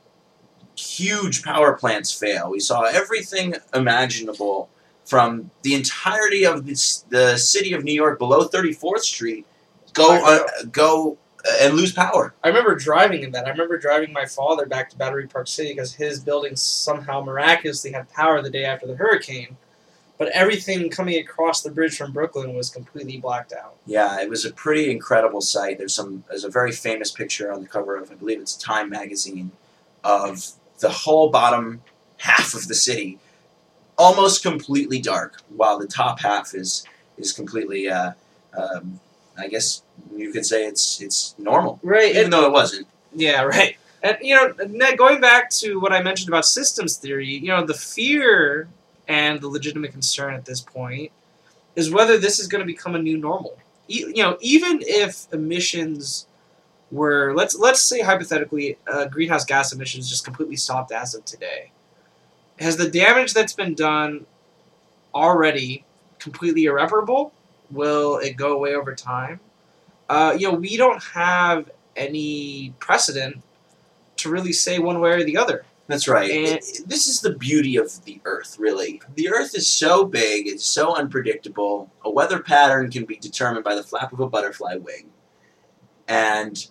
[0.77, 2.49] huge power plants fail.
[2.49, 4.69] We saw everything imaginable
[5.05, 9.45] from the entirety of this, the city of New York below 34th Street
[9.93, 12.33] go uh, go uh, and lose power.
[12.43, 13.45] I remember driving in that.
[13.45, 17.91] I remember driving my father back to Battery Park City because his building somehow miraculously
[17.91, 19.57] had power the day after the hurricane.
[20.17, 23.75] But everything coming across the bridge from Brooklyn was completely blacked out.
[23.85, 25.77] Yeah, it was a pretty incredible sight.
[25.77, 28.89] There's some there's a very famous picture on the cover of I believe it's Time
[28.89, 29.51] magazine
[30.03, 31.81] of the whole bottom
[32.17, 33.19] half of the city
[33.97, 36.85] almost completely dark, while the top half is
[37.17, 37.89] is completely.
[37.89, 38.11] Uh,
[38.57, 38.99] um,
[39.37, 39.83] I guess
[40.15, 42.15] you could say it's it's normal, Right.
[42.15, 42.87] even though it wasn't.
[43.13, 43.77] Yeah, right.
[44.01, 47.73] And you know, going back to what I mentioned about systems theory, you know, the
[47.73, 48.67] fear
[49.07, 51.11] and the legitimate concern at this point
[51.75, 53.57] is whether this is going to become a new normal.
[53.87, 56.27] E- you know, even if emissions
[56.91, 61.71] were let's let's say hypothetically uh, greenhouse gas emissions just completely stopped as of today,
[62.59, 64.25] has the damage that's been done
[65.13, 65.85] already
[66.19, 67.33] completely irreparable?
[67.71, 69.39] Will it go away over time?
[70.09, 73.41] Uh, you know, we don't have any precedent
[74.17, 75.65] to really say one way or the other.
[75.87, 76.29] That's right.
[76.29, 79.01] It- this is the beauty of the Earth, really.
[79.15, 81.91] The Earth is so big, it's so unpredictable.
[82.03, 85.11] A weather pattern can be determined by the flap of a butterfly wing.
[86.07, 86.67] And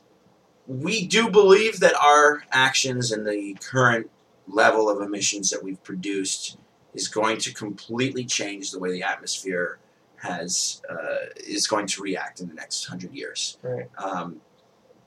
[0.66, 4.10] we do believe that our actions and the current
[4.46, 6.58] level of emissions that we've produced
[6.94, 9.78] is going to completely change the way the atmosphere
[10.16, 13.58] has uh, is going to react in the next hundred years.
[13.62, 13.88] Right.
[13.98, 14.40] Um,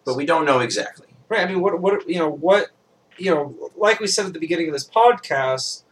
[0.06, 1.08] but we don't know exactly.
[1.30, 1.42] Right.
[1.42, 2.70] I mean, what what you know what
[3.18, 5.84] you know, like we said at the beginning of this podcast,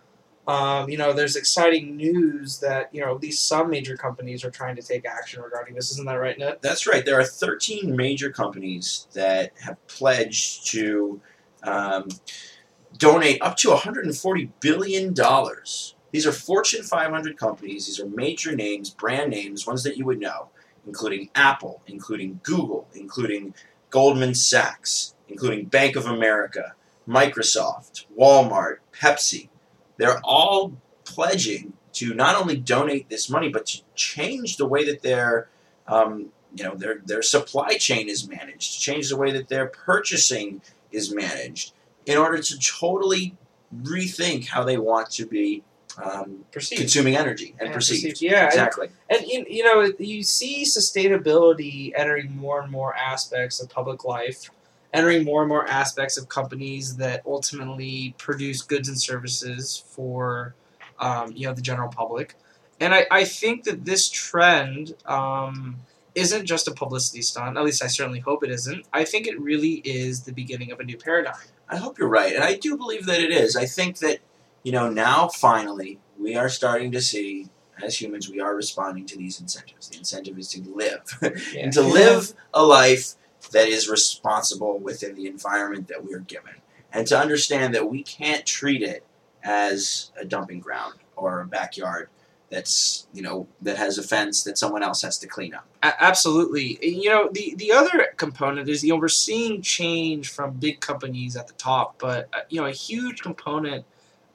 [0.48, 4.52] um, you know, there's exciting news that you know at least some major companies are
[4.52, 5.92] trying to take action regarding this.
[5.92, 6.60] Isn't that right, Ned?
[6.62, 7.04] That's right.
[7.04, 11.20] There are 13 major companies that have pledged to
[11.64, 12.10] um,
[12.98, 17.88] donate up to 140 billion dollars These are Fortune 500 companies.
[17.88, 20.50] These are major names, brand names, ones that you would know,
[20.88, 23.54] including Apple, including Google, including
[23.90, 26.76] Goldman Sachs, including Bank of America,
[27.08, 29.50] Microsoft, Walmart, Pepsi.
[29.98, 30.74] They're all
[31.06, 35.50] pledging to not only donate this money, but to change the way that their,
[35.88, 40.62] um, you know, their their supply chain is managed, change the way that their purchasing
[40.92, 41.74] is managed,
[42.06, 43.36] in order to totally
[43.82, 45.64] rethink how they want to be
[46.04, 46.82] um, Perceived.
[46.82, 48.04] consuming energy and Yeah, perceived.
[48.04, 48.22] perceived.
[48.22, 48.90] Yeah, exactly.
[49.10, 54.50] And you, you know, you see sustainability entering more and more aspects of public life,
[54.94, 60.54] entering more and more aspects of companies that ultimately produce goods and services for,
[61.00, 62.36] um, you know, the general public.
[62.82, 65.78] And I, I think that this trend um,
[66.14, 67.58] isn't just a publicity stunt.
[67.58, 68.86] At least I certainly hope it isn't.
[68.92, 71.36] I think it really is the beginning of a new paradigm.
[71.70, 73.56] I hope you're right, and I do believe that it is.
[73.56, 74.20] I think that
[74.64, 77.50] you know now finally we are starting to see.
[77.84, 79.90] As humans, we are responding to these incentives.
[79.90, 81.04] The incentive is to live,
[81.58, 83.16] and to live a life
[83.52, 86.54] that is responsible within the environment that we are given,
[86.94, 89.06] and to understand that we can't treat it
[89.44, 92.08] as a dumping ground or a backyard
[92.56, 95.68] that's you know that has a fence that someone else has to clean up.
[95.84, 96.80] A- absolutely.
[96.82, 101.36] You know, the the other component is you know we're seeing change from big companies
[101.36, 103.86] at the top, but uh, you know a huge component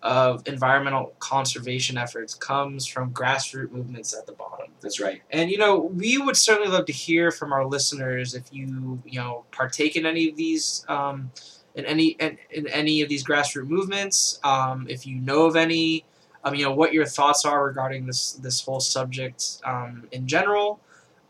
[0.03, 4.66] of environmental conservation efforts comes from grassroots movements at the bottom.
[4.83, 5.23] That's right.
[5.31, 9.18] And you know, we would certainly love to hear from our listeners if you you
[9.18, 11.31] know partake in any of these um,
[11.75, 14.39] in any in, in any of these grassroots movements.
[14.45, 16.05] Um, if you know of any,
[16.45, 20.80] um, you know what your thoughts are regarding this this whole subject um, in general.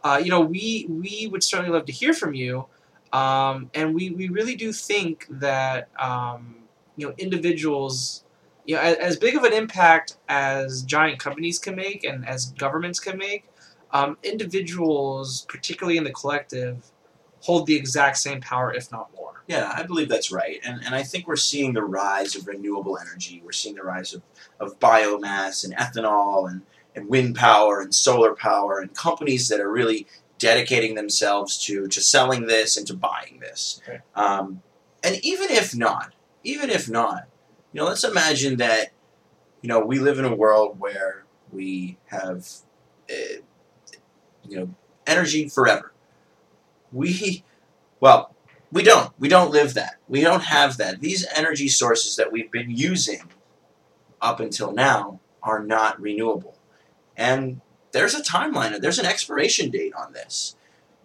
[0.03, 2.67] Uh, you know, we we would certainly love to hear from you,
[3.13, 6.57] um, and we, we really do think that um,
[6.97, 8.25] you know individuals
[8.65, 12.53] you know, as, as big of an impact as giant companies can make and as
[12.53, 13.47] governments can make,
[13.93, 16.91] um, individuals, particularly in the collective,
[17.41, 19.43] hold the exact same power, if not more.
[19.47, 20.61] Yeah, I believe that's right.
[20.65, 23.43] And, and I think we're seeing the rise of renewable energy.
[23.45, 24.23] We're seeing the rise of,
[24.61, 26.63] of biomass and ethanol and,
[26.95, 30.07] and wind power and solar power and companies that are really
[30.39, 33.81] dedicating themselves to, to selling this and to buying this.
[33.87, 34.01] Okay.
[34.15, 34.63] Um,
[35.03, 36.15] and even if not,
[36.45, 37.27] even if not,
[37.73, 38.93] you know, let's imagine that,
[39.63, 42.49] you know, we live in a world where we have,
[43.11, 43.41] uh,
[44.49, 44.75] you know,
[45.07, 45.93] energy forever.
[46.93, 47.45] We,
[48.01, 48.35] well,
[48.73, 49.13] we don't.
[49.19, 49.97] We don't live that.
[50.09, 51.01] We don't have that.
[51.01, 53.23] These energy sources that we've been using
[54.21, 56.59] up until now are not renewable.
[57.17, 57.61] And
[57.93, 60.57] there's a timeline, there's an expiration date on this.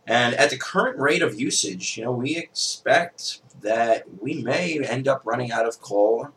[0.07, 5.07] And at the current rate of usage, you know, we expect that we may end
[5.07, 6.29] up running out of coal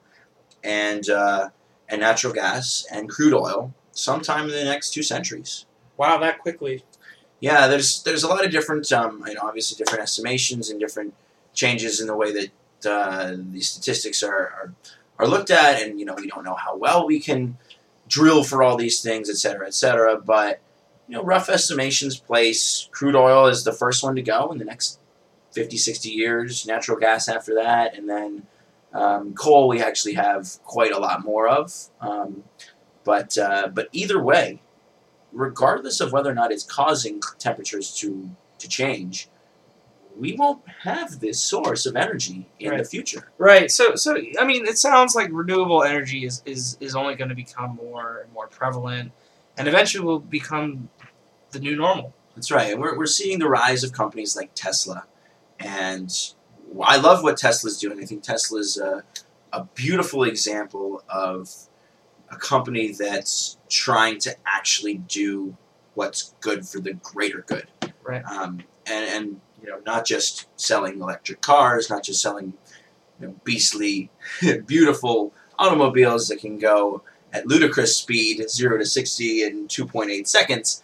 [0.65, 1.51] and uh,
[1.89, 5.67] and natural gas and crude oil sometime in the next two centuries.
[5.97, 6.85] Wow, that quickly.
[7.41, 11.15] Yeah, there's there's a lot of different, um, you know, obviously different estimations and different
[11.55, 14.75] changes in the way that uh, these statistics are, are
[15.19, 17.57] are looked at, and you know, we don't know how well we can
[18.09, 20.17] drill for all these things, et cetera, et cetera.
[20.21, 20.61] But
[21.09, 24.65] you know, rough estimations place crude oil as the first one to go in the
[24.65, 24.99] next
[25.53, 28.47] 50, 60 years, natural gas after that, and then
[28.93, 31.89] um, coal we actually have quite a lot more of.
[32.01, 32.45] Um,
[33.05, 34.61] but uh, but either way,
[35.39, 38.29] regardless of whether or not it's causing temperatures to
[38.59, 39.29] to change,
[40.19, 43.31] we won't have this source of energy in the future.
[43.39, 43.71] Right.
[43.71, 47.37] So, so I mean, it sounds like renewable energy is, is, is only going to
[47.37, 49.13] become more and more prevalent,
[49.57, 50.89] and eventually will become
[51.53, 52.13] the new normal.
[52.35, 52.73] That's right.
[52.73, 55.05] And we're, we're seeing the rise of companies like Tesla.
[55.61, 56.13] And
[56.83, 58.01] I love what Tesla's doing.
[58.01, 59.05] I think Tesla's a,
[59.53, 61.69] a beautiful example of
[62.31, 65.57] a company that's trying to actually do
[65.95, 67.67] what's good for the greater good.
[68.03, 68.25] Right.
[68.25, 72.55] Um, and, and, you know, not just selling electric cars, not just selling
[73.21, 74.11] you know, beastly,
[74.67, 77.03] beautiful automobiles that can go
[77.33, 80.83] at ludicrous speed, 0 to 60 in 2.8 seconds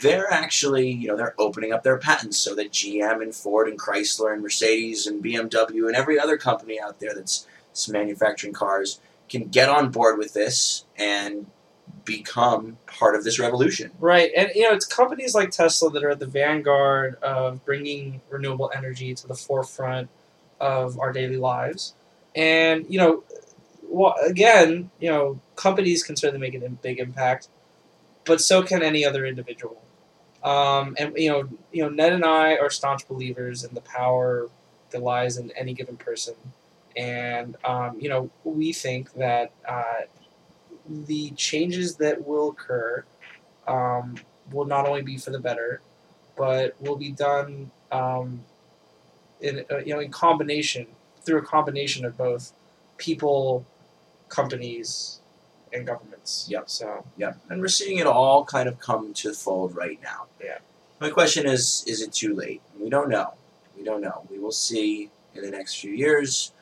[0.00, 3.78] they're actually, you know, they're opening up their patents so that GM and Ford and
[3.78, 9.00] Chrysler and Mercedes and BMW and every other company out there that's, that's manufacturing cars
[9.30, 11.46] can get on board with this and
[12.04, 13.92] become part of this revolution.
[13.98, 18.20] Right, and you know, it's companies like Tesla that are at the vanguard of bringing
[18.28, 20.10] renewable energy to the forefront
[20.60, 21.94] of our daily lives.
[22.34, 23.24] And you know,
[23.82, 27.48] well, again, you know, companies can certainly make a big impact,
[28.24, 29.80] but so can any other individual.
[30.42, 34.48] Um, and you know, you know, Ned and I are staunch believers in the power
[34.90, 36.34] that lies in any given person,
[36.96, 40.02] and um, you know, we think that uh,
[40.88, 43.04] the changes that will occur
[43.66, 44.16] um,
[44.52, 45.80] will not only be for the better,
[46.36, 48.42] but will be done um,
[49.40, 50.86] in uh, you know in combination
[51.22, 52.52] through a combination of both
[52.96, 53.64] people,
[54.28, 55.20] companies,
[55.72, 56.46] and governments.
[56.48, 56.68] Yep.
[56.70, 57.38] So Yep.
[57.48, 60.26] And we're seeing it all kind of come to fold right now.
[60.42, 60.58] Yeah.
[61.00, 62.60] My question is is it too late?
[62.78, 63.34] We don't know.
[63.76, 64.26] We don't know.
[64.30, 66.52] We will see in the next few years.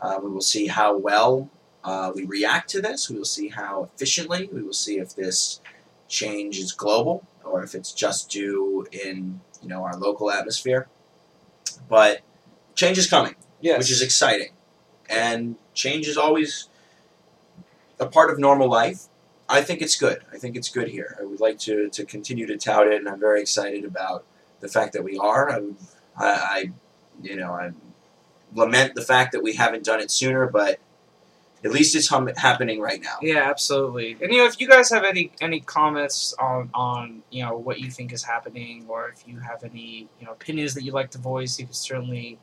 [0.00, 1.50] Uh, we will see how well
[1.84, 3.10] uh, we react to this.
[3.10, 4.48] We will see how efficiently.
[4.52, 5.60] We will see if this
[6.08, 10.88] change is global or if it's just due in you know our local atmosphere.
[11.88, 12.20] But
[12.74, 14.52] change is coming yes, which is exciting.
[15.08, 16.68] And change is always
[17.98, 19.04] a part of normal life.
[19.48, 20.22] I think it's good.
[20.32, 21.16] I think it's good here.
[21.18, 24.24] I would like to, to continue to tout it, and I'm very excited about
[24.60, 25.50] the fact that we are.
[25.50, 25.56] I,
[26.16, 26.70] I, I
[27.22, 27.72] you know, I
[28.54, 30.80] lament the fact that we haven't done it sooner, but
[31.64, 33.16] at least it's hum- happening right now.
[33.20, 34.16] Yeah, absolutely.
[34.22, 37.80] And you know, if you guys have any any comments on on you know what
[37.80, 41.10] you think is happening, or if you have any you know opinions that you'd like
[41.12, 42.38] to voice, you can certainly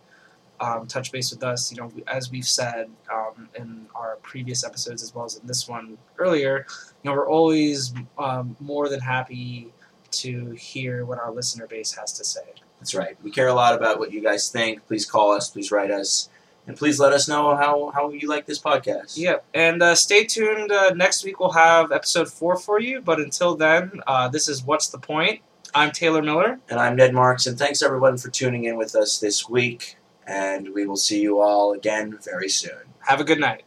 [0.60, 1.72] um, touch base with us.
[1.72, 5.68] You know, as we've said um, in our previous episodes as well as in this
[5.68, 6.66] one earlier,
[7.04, 9.72] you know, we're always um, more than happy
[10.12, 12.54] to hear what our listener base has to say.
[12.86, 13.18] That's right.
[13.24, 14.86] We care a lot about what you guys think.
[14.86, 15.50] Please call us.
[15.50, 16.30] Please write us.
[16.68, 19.18] And please let us know how, how you like this podcast.
[19.18, 20.72] Yeah, and uh, stay tuned.
[20.72, 23.02] Uh, next week we'll have episode four for you.
[23.02, 25.42] But until then, uh, this is what's the point.
[25.74, 26.60] I'm Taylor Miller.
[26.70, 29.98] And I'm Ned Marks, and thanks everyone for tuning in with us this week.
[30.28, 32.94] And we will see you all again very soon.
[33.00, 33.64] Have a good night.